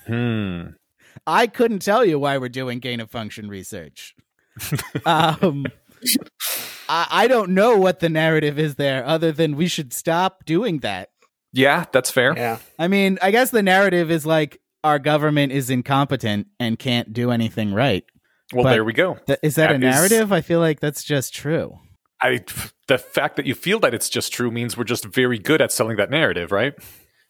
[0.05, 0.67] Hmm.
[1.25, 4.15] I couldn't tell you why we're doing gain of function research.
[5.05, 5.65] um,
[6.87, 10.79] I, I don't know what the narrative is there, other than we should stop doing
[10.79, 11.09] that.
[11.53, 12.33] Yeah, that's fair.
[12.35, 12.59] Yeah.
[12.77, 17.31] I mean, I guess the narrative is like our government is incompetent and can't do
[17.31, 18.03] anything right.
[18.53, 19.15] Well, but there we go.
[19.25, 20.27] Th- is that, that a narrative?
[20.27, 21.79] Is, I feel like that's just true.
[22.21, 22.43] I
[22.87, 25.71] the fact that you feel that it's just true means we're just very good at
[25.71, 26.73] selling that narrative, right?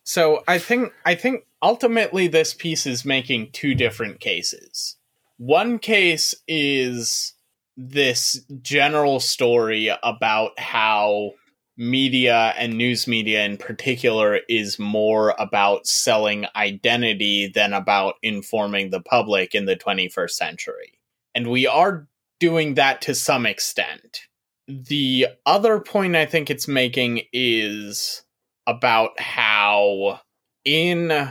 [0.04, 4.98] So I think I think ultimately this piece is making two different cases.
[5.38, 7.34] One case is
[7.78, 11.32] this general story about how
[11.78, 19.02] media and news media in particular is more about selling identity than about informing the
[19.02, 20.94] public in the 21st century.
[21.34, 22.08] And we are
[22.40, 24.22] doing that to some extent.
[24.68, 28.24] The other point I think it's making is
[28.66, 30.22] about how,
[30.64, 31.30] in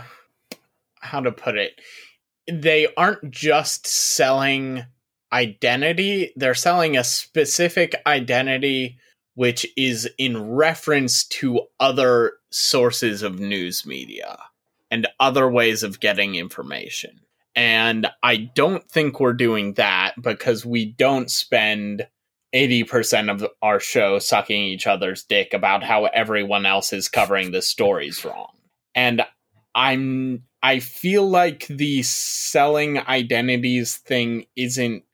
[1.01, 1.81] how to put it,
[2.51, 4.85] they aren't just selling
[5.35, 8.99] identity, they're selling a specific identity
[9.35, 14.39] which is in reference to other sources of news media
[14.91, 17.21] and other ways of getting information.
[17.57, 22.07] And I don't think we're doing that because we don't spend
[22.55, 27.63] 80% of our show sucking each other's dick about how everyone else is covering the
[27.63, 28.53] stories wrong.
[28.95, 29.23] And
[29.75, 35.05] I'm I feel like the selling identities thing isn't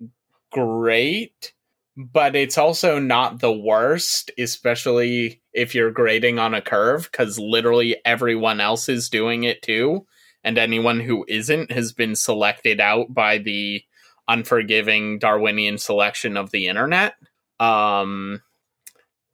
[0.51, 1.53] great
[1.96, 7.96] but it's also not the worst, especially if you're grading on a curve, because literally
[8.05, 10.07] everyone else is doing it too.
[10.42, 13.82] And anyone who isn't has been selected out by the
[14.28, 17.16] unforgiving Darwinian selection of the internet.
[17.59, 18.40] Um,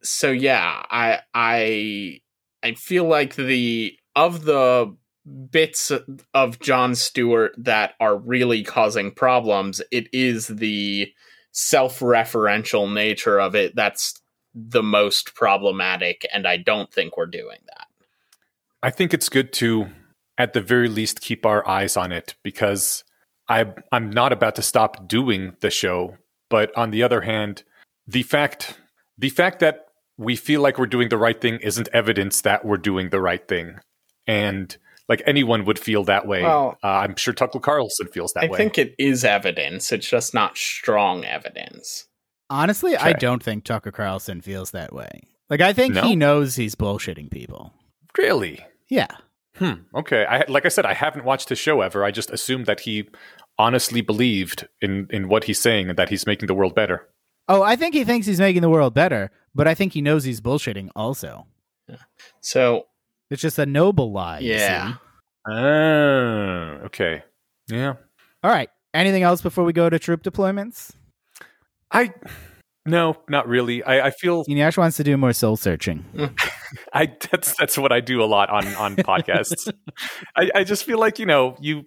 [0.03, 2.19] so yeah, I I
[2.61, 4.93] I feel like the of the
[5.51, 5.91] bits
[6.33, 11.11] of Jon Stewart that are really causing problems, it is the
[11.51, 14.21] self-referential nature of it that's
[14.53, 17.87] the most problematic and I don't think we're doing that.
[18.81, 19.87] I think it's good to
[20.37, 23.03] at the very least keep our eyes on it because
[23.49, 26.17] I I'm not about to stop doing the show,
[26.49, 27.63] but on the other hand,
[28.05, 28.79] the fact
[29.17, 29.85] the fact that
[30.17, 33.47] we feel like we're doing the right thing isn't evidence that we're doing the right
[33.47, 33.79] thing.
[34.25, 34.75] And
[35.09, 36.43] like anyone would feel that way.
[36.43, 38.55] Well, uh, I'm sure Tucker Carlson feels that I way.
[38.55, 39.91] I think it is evidence.
[39.91, 42.05] It's just not strong evidence.
[42.49, 43.09] Honestly, okay.
[43.09, 45.21] I don't think Tucker Carlson feels that way.
[45.49, 46.01] Like, I think no?
[46.01, 47.73] he knows he's bullshitting people.
[48.17, 48.65] Really?
[48.89, 49.07] Yeah.
[49.55, 49.73] Hmm.
[49.95, 50.25] Okay.
[50.25, 52.03] I like I said, I haven't watched his show ever.
[52.03, 53.09] I just assumed that he
[53.57, 57.07] honestly believed in in what he's saying and that he's making the world better.
[57.47, 60.25] Oh, I think he thinks he's making the world better, but I think he knows
[60.25, 61.47] he's bullshitting also.
[61.87, 61.95] Yeah.
[62.41, 62.87] So
[63.29, 64.39] it's just a noble lie.
[64.39, 64.95] Yeah.
[65.47, 67.23] Oh, okay.
[67.69, 67.93] Yeah.
[68.43, 68.69] All right.
[68.93, 70.91] Anything else before we go to troop deployments?
[71.91, 72.13] I
[72.85, 73.83] no, not really.
[73.83, 76.05] I, I feel Eneasz wants to do more soul searching.
[76.93, 79.71] I that's that's what I do a lot on on podcasts.
[80.35, 81.85] I, I just feel like you know you.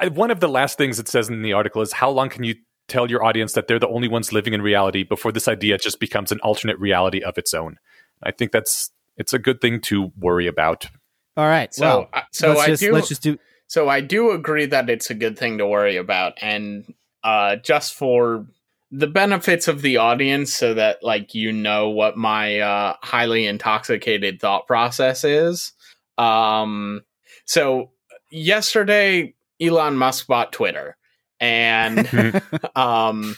[0.00, 2.44] I, one of the last things it says in the article is how long can
[2.44, 2.54] you
[2.88, 6.00] tell your audience that they're the only ones living in reality before this idea just
[6.00, 7.76] becomes an alternate reality of its own.
[8.22, 10.88] I think that's it's a good thing to worry about.
[11.36, 11.72] All right.
[11.74, 12.92] So, well, uh, so let's I just, do.
[12.92, 13.38] Let's just do.
[13.66, 16.92] So I do agree that it's a good thing to worry about, and
[17.22, 18.46] uh, just for
[18.90, 24.40] the benefits of the audience, so that like you know what my uh, highly intoxicated
[24.40, 25.72] thought process is.
[26.16, 27.02] Um,
[27.44, 27.90] so
[28.30, 30.96] yesterday, Elon Musk bought Twitter,
[31.38, 32.40] and
[32.74, 33.36] um,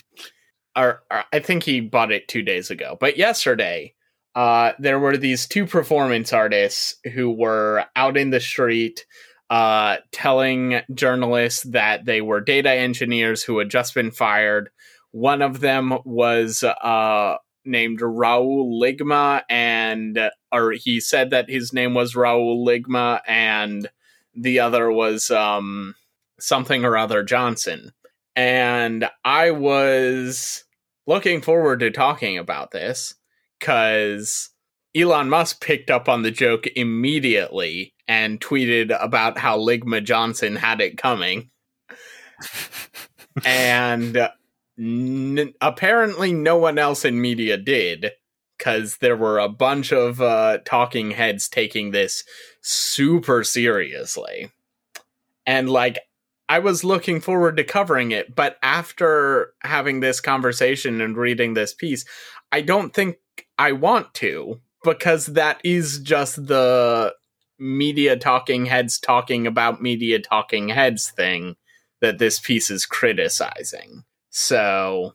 [0.77, 3.95] or, or I think he bought it two days ago, but yesterday
[4.35, 9.05] uh, there were these two performance artists who were out in the street
[9.51, 14.71] uh, telling journalists that they were data engineers who had just been fired.
[15.11, 21.95] One of them was uh, named Raul Ligma, and or he said that his name
[21.95, 23.91] was Raul Ligma, and
[24.37, 25.97] the other was um,
[26.39, 27.93] something or other Johnson.
[28.37, 30.63] And I was
[31.09, 33.17] looking forward to talking about this
[33.61, 34.51] because
[34.97, 40.81] Elon Musk picked up on the joke immediately and tweeted about how Ligma Johnson had
[40.81, 41.51] it coming.
[43.45, 44.29] and
[44.79, 48.13] n- apparently, no one else in media did
[48.59, 52.25] because there were a bunch of uh, talking heads taking this
[52.63, 54.51] super seriously.
[55.47, 56.01] And like,
[56.49, 61.73] I was looking forward to covering it, but after having this conversation and reading this
[61.73, 62.05] piece,
[62.51, 63.19] I don't think
[63.59, 67.15] I want to because that is just the
[67.59, 71.57] media talking heads talking about media talking heads thing
[72.01, 74.05] that this piece is criticizing.
[74.31, 75.13] So,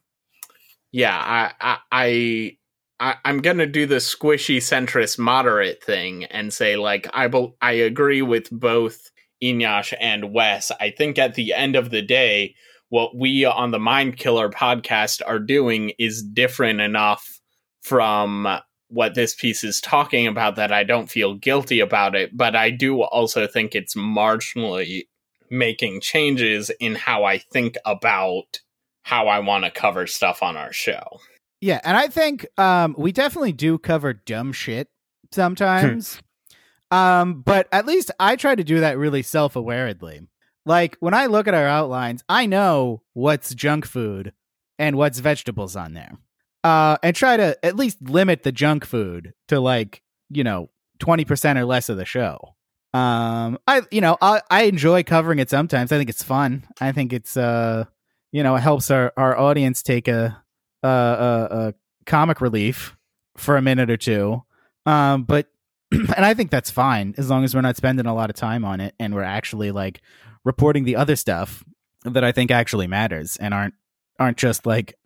[0.91, 2.57] yeah, I, I, I
[2.97, 7.29] I, am gonna do the squishy centrist moderate thing and say like I
[7.61, 9.11] I agree with both
[9.43, 10.71] Eneasz and Wes.
[10.79, 12.55] I think at the end of the day,
[12.89, 17.41] what we on the Mind Killer podcast are doing is different enough
[17.85, 18.47] from
[18.87, 22.71] what this piece is talking about that I don't feel guilty about it, but I
[22.71, 25.07] do also think it's marginally
[25.51, 28.61] making changes in how I think about
[29.03, 31.19] how I want to cover stuff on our show.
[31.61, 34.87] Yeah, and I think um, we definitely do cover dumb shit
[35.31, 36.19] sometimes.
[36.91, 40.27] um, but at least I try to do that really self awarely.
[40.65, 44.33] Like when I look at our outlines, I know what's junk food
[44.79, 46.17] and what's vegetables on there.
[46.65, 50.01] Uh, and try to at least limit the junk food to like,
[50.31, 52.55] you know, 20% or less of the show.
[52.91, 55.91] Um, I, you know, I, I enjoy covering it sometimes.
[55.91, 56.65] I think it's fun.
[56.81, 57.85] I think it's, uh,
[58.31, 60.41] you know, it helps our, our audience take a,
[60.81, 61.73] a, a, a
[62.07, 62.97] comic relief
[63.37, 64.41] for a minute or two.
[64.87, 65.45] Um, but,
[65.91, 68.65] and I think that's fine as long as we're not spending a lot of time
[68.65, 70.01] on it and we're actually like
[70.43, 71.63] reporting the other stuff
[72.05, 73.75] that I think actually matters and aren't,
[74.19, 74.97] aren't just like,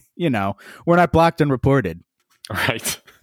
[0.16, 2.02] you know, we're not blocked and reported.
[2.50, 3.00] Right.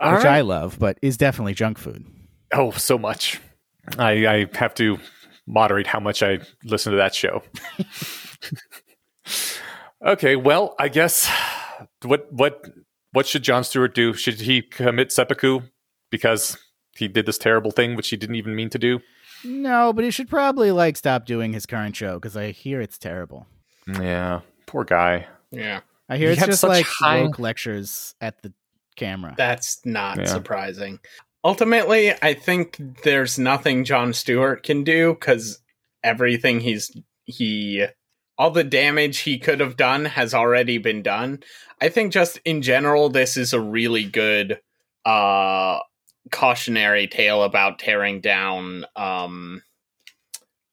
[0.00, 2.06] which I love, but is definitely junk food.
[2.52, 3.40] Oh, so much.
[3.98, 4.98] I, I have to
[5.46, 7.42] moderate how much I listen to that show.
[10.06, 11.28] okay, well, I guess
[12.04, 12.64] what what
[13.12, 14.12] what should Jon Stewart do?
[14.12, 15.60] Should he commit seppuku
[16.10, 16.58] because
[16.96, 19.00] he did this terrible thing which he didn't even mean to do?
[19.44, 22.98] No, but he should probably like stop doing his current show because I hear it's
[22.98, 23.46] terrible.
[23.88, 25.26] Yeah, poor guy.
[25.50, 25.80] Yeah.
[26.08, 28.52] I hear He it's just such like high- woke lectures at the
[28.96, 29.34] camera.
[29.36, 30.24] That's not Yeah.
[30.26, 31.00] surprising.
[31.44, 35.60] Ultimately, I think there's nothing Jon Stewart can do because
[36.02, 36.90] everything he's
[37.24, 37.86] he
[38.36, 41.42] all the damage he could have done has already been done.
[41.80, 44.60] I think just in general, this is a really good
[45.04, 45.78] uh
[46.30, 49.62] cautionary tale about tearing down um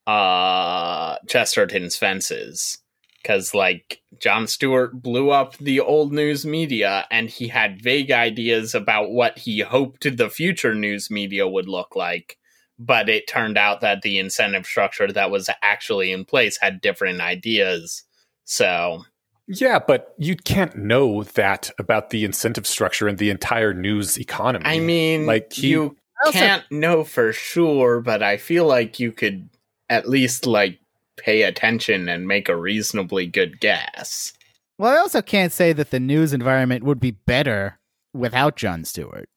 [0.08, 2.78] uh Chesterton's fences
[3.26, 8.76] because like Jon Stewart blew up the old news media and he had vague ideas
[8.76, 12.38] about what he hoped the future news media would look like
[12.78, 17.20] but it turned out that the incentive structure that was actually in place had different
[17.20, 18.04] ideas
[18.44, 19.04] so
[19.48, 24.66] Yeah, but you can't know that about the incentive structure and the entire news economy.
[24.66, 29.12] i mean like he, you also- can't know for sure but i feel like you
[29.12, 29.50] could
[29.90, 30.80] at least like
[31.18, 34.34] pay attention and make a reasonably good guess
[34.78, 37.80] well, I also can't say that the news environment would be better
[38.14, 39.30] without Jon Stewart.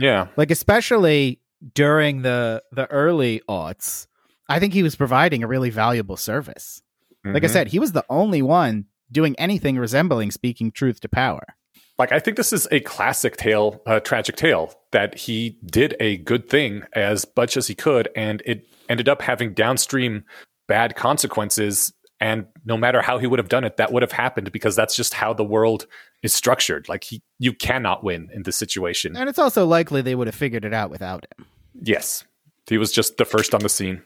[0.00, 1.40] yeah, Like especially
[1.74, 4.06] during the the early aughts,
[4.48, 6.80] I think he was providing a really valuable service.
[7.26, 7.50] Like I Mhm.
[7.50, 11.44] said, he was the only one doing anything resembling speaking truth to power.
[11.98, 16.16] like I think this is a classic tale, a tragic tale that he did a
[16.18, 20.24] good thing as much as he could, and it ended up having downstream
[20.68, 21.92] bad consequences.
[22.20, 24.96] And no matter how he would have done it, that would have happened because that's
[24.96, 25.86] just how the world
[26.22, 26.88] is structured.
[26.88, 29.16] Like he, you cannot win in this situation.
[29.16, 31.46] And it's also likely they would have figured it out without him.
[31.82, 32.24] Yes,
[32.66, 34.02] he was just the first on the scene.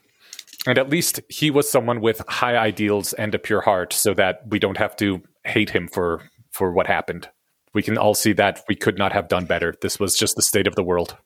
[0.66, 4.42] And at least he was someone with high ideals and a pure heart, so that
[4.48, 7.28] we don't have to hate him for for what happened.
[7.72, 9.74] We can all see that we could not have done better.
[9.80, 11.16] This was just the state of the world.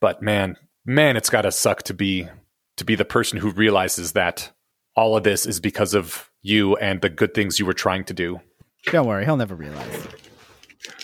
[0.00, 2.28] But man, man, it's gotta suck to be
[2.76, 4.50] to be the person who realizes that
[4.96, 8.14] all of this is because of you and the good things you were trying to
[8.14, 8.40] do.
[8.86, 10.08] Don't worry, he'll never realize.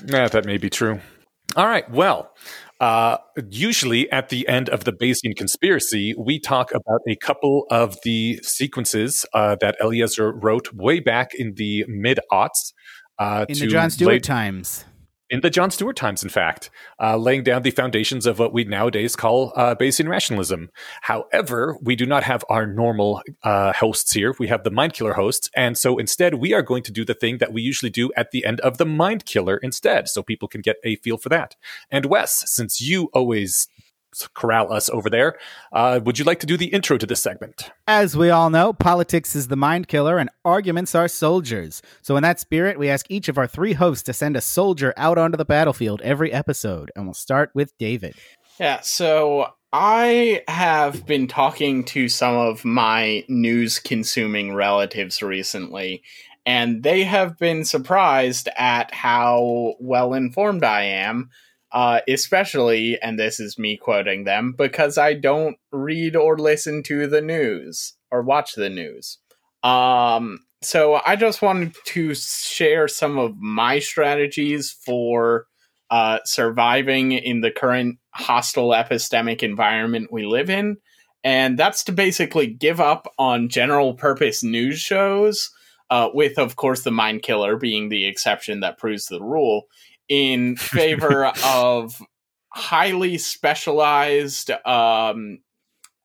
[0.05, 1.01] Yeah, that may be true.
[1.57, 1.89] All right.
[1.91, 2.33] Well,
[2.81, 3.19] uh,
[3.49, 8.39] usually at the end of the Bayesian conspiracy, we talk about a couple of the
[8.43, 12.73] sequences uh, that Eliezer wrote way back in the mid aughts.
[13.19, 14.85] Uh, In to the Jon Stewart times.
[15.31, 18.65] In the Jon Stewart times, in fact, uh, laying down the foundations of what we
[18.65, 20.71] nowadays call uh, Bayesian rationalism.
[21.03, 24.35] However, we do not have our normal uh, hosts here.
[24.39, 25.51] We have the Mind Killer hosts.
[25.55, 28.31] And so instead, we are going to do the thing that we usually do at
[28.31, 31.57] the end of the Mind Killer instead, so people can get a feel for that.
[31.91, 33.69] And Wes, since you always
[34.35, 35.39] corral us over there,
[35.73, 37.71] uh, would you like to do the intro to this segment?
[37.87, 41.83] As we all know, politics is the mind killer and arguments are soldiers.
[42.03, 44.95] So, in that spirit, we ask each of our three hosts to send a soldier
[44.97, 46.91] out onto the battlefield every episode.
[46.97, 48.15] And we'll start with David.
[48.59, 56.03] Yeah, so I have been talking to some of my news consuming relatives recently,
[56.47, 61.29] and they have been surprised at how well informed I am.
[61.71, 67.07] Uh, especially, and this is me quoting them, because I don't read or listen to
[67.07, 69.19] the news or watch the news.
[69.63, 75.47] Um, so I just wanted to share some of my strategies for
[75.91, 80.79] uh, surviving in the current hostile epistemic environment we live in.
[81.23, 85.51] And that's to basically give up on general purpose news shows
[85.91, 89.65] uh, with, of course, the mind killer being the exception that proves the rule,
[90.09, 92.01] in favor of
[92.51, 95.39] highly specialized um,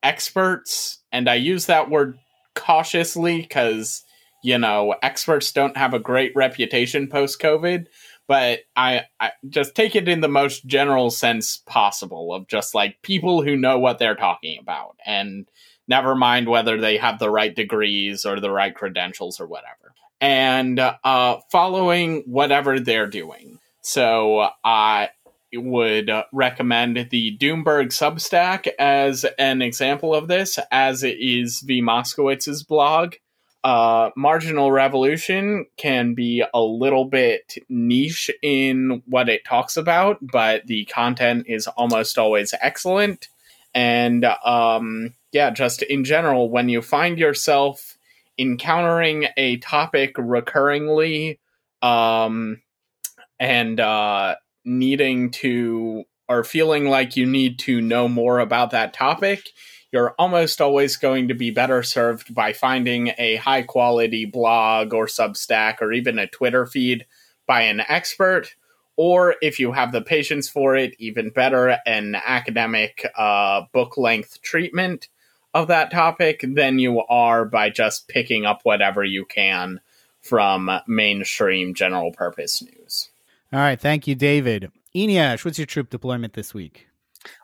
[0.02, 0.98] experts.
[1.12, 2.18] And I use that word
[2.54, 4.04] cautiously because,
[4.42, 7.86] you know, experts don't have a great reputation post COVID.
[8.26, 13.02] But I, I just take it in the most general sense possible of just like
[13.02, 14.96] people who know what they're talking about.
[15.04, 15.46] And
[15.88, 19.92] never mind whether they have the right degrees or the right credentials or whatever.
[20.20, 23.58] And uh, following whatever they're doing.
[23.86, 25.10] So I
[25.52, 32.62] would recommend the Doomberg Substack as an example of this, as it is Zvi Mowshowitz's
[32.62, 33.16] blog.
[33.62, 40.66] Uh, Marginal Revolution can be a little bit niche in what it talks about, but
[40.66, 43.28] the content is almost always excellent.
[43.74, 47.98] And um, yeah, just in general, when you find yourself
[48.38, 51.38] encountering a topic recurringly
[51.82, 52.62] um,
[53.38, 59.50] and uh, needing to, or feeling like you need to know more about that topic,
[59.92, 65.06] you're almost always going to be better served by finding a high quality blog or
[65.06, 67.06] Substack or even a Twitter feed
[67.46, 68.54] by an expert
[68.96, 74.40] or if you have the patience for it, even better, an academic uh, book length
[74.42, 75.08] treatment
[75.52, 79.80] of that topic than you are by just picking up whatever you can
[80.20, 83.10] from mainstream general purpose news.
[83.54, 83.80] All right.
[83.80, 84.70] Thank you, David.
[84.96, 86.88] Eneasz, what's your troop deployment this week?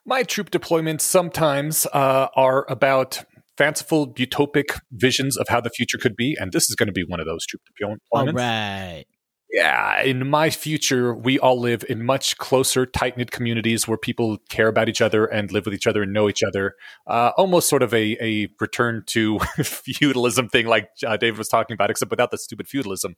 [0.04, 3.24] My troop deployments sometimes uh, are about
[3.56, 7.04] fanciful, utopic visions of how the future could be, and this is going to be
[7.06, 7.98] one of those troop deployments.
[8.10, 9.06] All right
[9.52, 14.39] yeah, in my future, we all live in much closer, tight knit communities where people
[14.48, 16.77] care about each other and live with each other and know each other.
[17.06, 21.74] Uh, almost sort of a, a return to feudalism thing, like uh, David was talking
[21.74, 23.16] about, except without the stupid feudalism.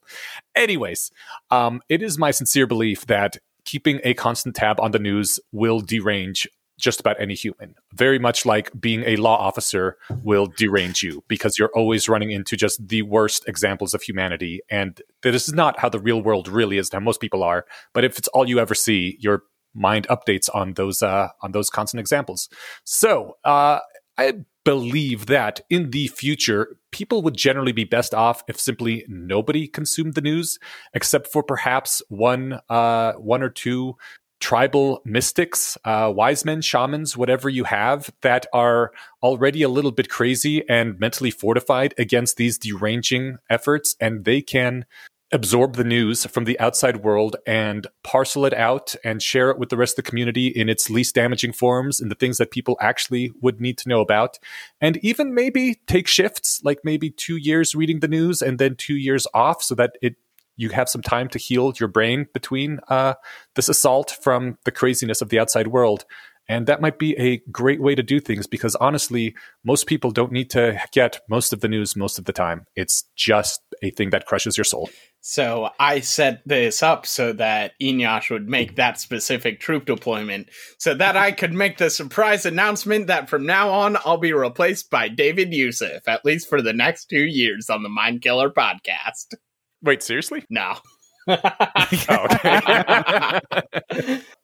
[0.54, 1.10] Anyways,
[1.50, 5.80] um, it is my sincere belief that keeping a constant tab on the news will
[5.80, 7.74] derange just about any human.
[7.94, 12.56] Very much like being a law officer will derange you because you're always running into
[12.56, 14.60] just the worst examples of humanity.
[14.70, 17.66] And this is not how the real world really is, how most people are.
[17.92, 19.44] But if it's all you ever see, your
[19.74, 22.48] mind updates on those uh, on those constant examples.
[22.84, 23.80] So uh,
[24.18, 24.34] I
[24.64, 30.14] believe that in the future, people would generally be best off if simply nobody consumed
[30.14, 30.58] the news,
[30.94, 33.96] except for perhaps one uh, one or two
[34.42, 38.90] tribal mystics, uh, wise men, shamans, whatever you have that are
[39.22, 44.84] already a little bit crazy and mentally fortified against these deranging efforts, and they can
[45.30, 49.68] absorb the news from the outside world and parcel it out and share it with
[49.70, 52.76] the rest of the community in its least damaging forms and the things that people
[52.80, 54.40] actually would need to know about.
[54.80, 58.96] And even maybe take shifts, like maybe two years reading the news and then two
[58.96, 60.16] years off so that it
[60.56, 63.14] you have some time to heal your brain between uh,
[63.54, 66.04] this assault from the craziness of the outside world.
[66.48, 69.34] And that might be a great way to do things because honestly,
[69.64, 72.66] most people don't need to get most of the news most of the time.
[72.74, 74.90] It's just a thing that crushes your soul.
[75.20, 80.48] So I set this up so that Eneasz would make that specific troop deployment
[80.78, 84.90] so that I could make the surprise announcement that from now on I'll be replaced
[84.90, 89.34] by David Yusuf, at least for the next two years on the Mind Killer podcast.
[89.82, 90.44] Wait, seriously?
[90.48, 90.76] No.
[91.28, 91.36] oh,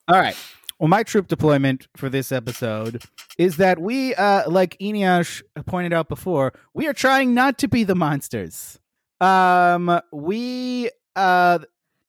[0.09, 0.36] All right.
[0.78, 3.02] Well, my troop deployment for this episode
[3.36, 7.82] is that we, uh, like Eneasz pointed out before, we are trying not to be
[7.82, 8.78] the monsters.
[9.20, 11.59] Um, we, uh,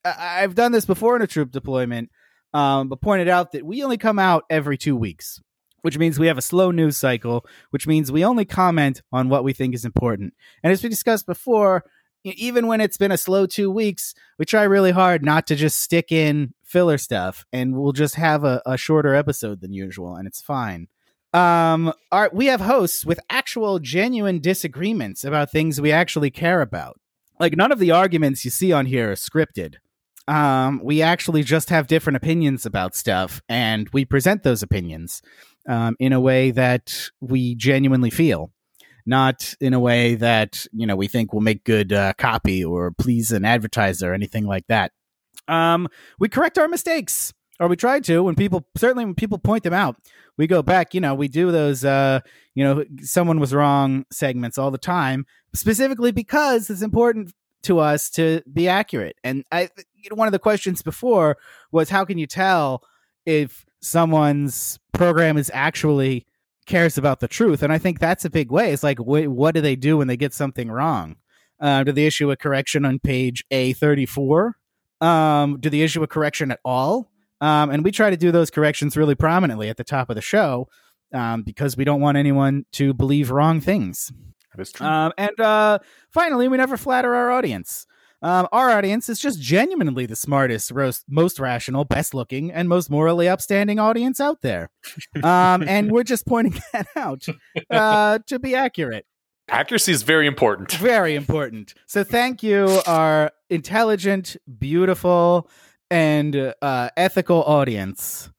[0.05, 2.11] I've done this before in a troop deployment,
[2.53, 5.41] um, but pointed out that we only come out every two weeks,
[5.81, 9.43] which means we have a slow news cycle, which means we only comment on what
[9.43, 10.35] we think is important.
[10.63, 11.85] And as we discussed before,
[12.23, 15.79] even when it's been a slow two weeks, we try really hard not to just
[15.79, 20.27] stick in filler stuff, and we'll just have a, a shorter episode than usual, and
[20.27, 20.87] it's fine.
[21.33, 21.93] Um,
[22.31, 26.99] we have hosts with actual genuine disagreements about things we actually care about.
[27.39, 29.75] Like none of the arguments you see on here are scripted.
[30.27, 35.21] Um, we actually just have different opinions about stuff, and we present those opinions
[35.67, 38.51] um, in a way that we genuinely feel
[39.09, 42.91] not in a way that you know we think will make good uh, copy or
[42.91, 44.91] please an advertiser or anything like that.
[45.47, 48.23] Um, we correct our mistakes, or we try to.
[48.23, 49.97] When people certainly when people point them out,
[50.37, 50.93] we go back.
[50.93, 51.83] You know, we do those.
[51.83, 52.21] Uh,
[52.55, 57.33] you know, someone was wrong segments all the time, specifically because it's important
[57.63, 59.17] to us to be accurate.
[59.23, 61.37] And I, you know, one of the questions before
[61.71, 62.83] was, how can you tell
[63.25, 66.25] if someone's program is actually
[66.69, 69.53] cares about the truth and i think that's a big way it's like wh- what
[69.55, 71.15] do they do when they get something wrong
[71.59, 74.51] Uh, do they issue a correction on page A34?
[75.01, 77.11] Um, do they issue a correction at all?
[77.41, 80.21] Um, and we try to do those corrections really prominently at the top of the
[80.21, 80.67] show
[81.13, 84.09] um, because we don't want anyone to believe wrong things.
[84.55, 84.87] That is true.
[84.87, 85.79] Um, and uh,
[86.13, 87.85] finally, we never flatter our audience.
[88.21, 92.89] Um, our audience is just genuinely the smartest, roast, most rational, best looking, and most
[92.89, 94.69] morally upstanding audience out there.
[95.23, 97.25] Um, and we're just pointing that out
[97.69, 99.05] uh, to be accurate.
[99.47, 100.73] Accuracy is very important.
[100.73, 101.73] Very important.
[101.87, 105.49] So thank you, our intelligent, beautiful,
[105.89, 108.29] and uh, ethical audience,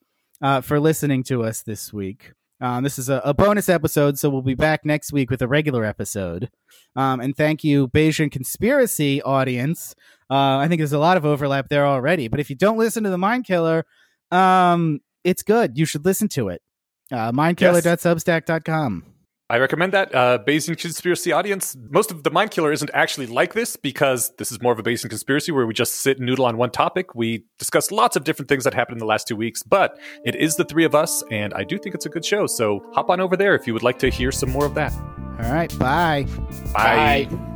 [0.41, 2.33] uh, for listening to us this week.
[2.61, 5.49] Um, this is a, a, bonus episode, so we'll be back next week with a
[5.49, 6.51] regular episode.
[6.95, 9.95] Um, and thank you, Bayesian Conspiracy audience.
[10.29, 12.29] Uh, I think there's a lot of overlap there already.
[12.29, 13.87] But if you don't listen to the Mind Killer,
[14.31, 15.79] um, it's good.
[15.79, 16.61] You should listen to it.
[17.11, 19.10] Uh, mindkiller.substack.com.
[19.51, 20.15] I recommend that.
[20.15, 21.77] Uh, Bayesian conspiracy audience.
[21.91, 24.83] Most of the Mind Killer isn't actually like this because this is more of a
[24.85, 27.17] Bayesian conspiracy where we just sit and noodle on one topic.
[27.17, 30.37] We discuss lots of different things that happened in the last two weeks, but it
[30.37, 32.47] is the three of us, and I do think it's a good show.
[32.47, 34.93] So hop on over there if you would like to hear some more of that.
[35.43, 35.77] All right.
[35.81, 36.27] Bye.
[36.73, 37.27] Bye.
[37.29, 37.47] Bye.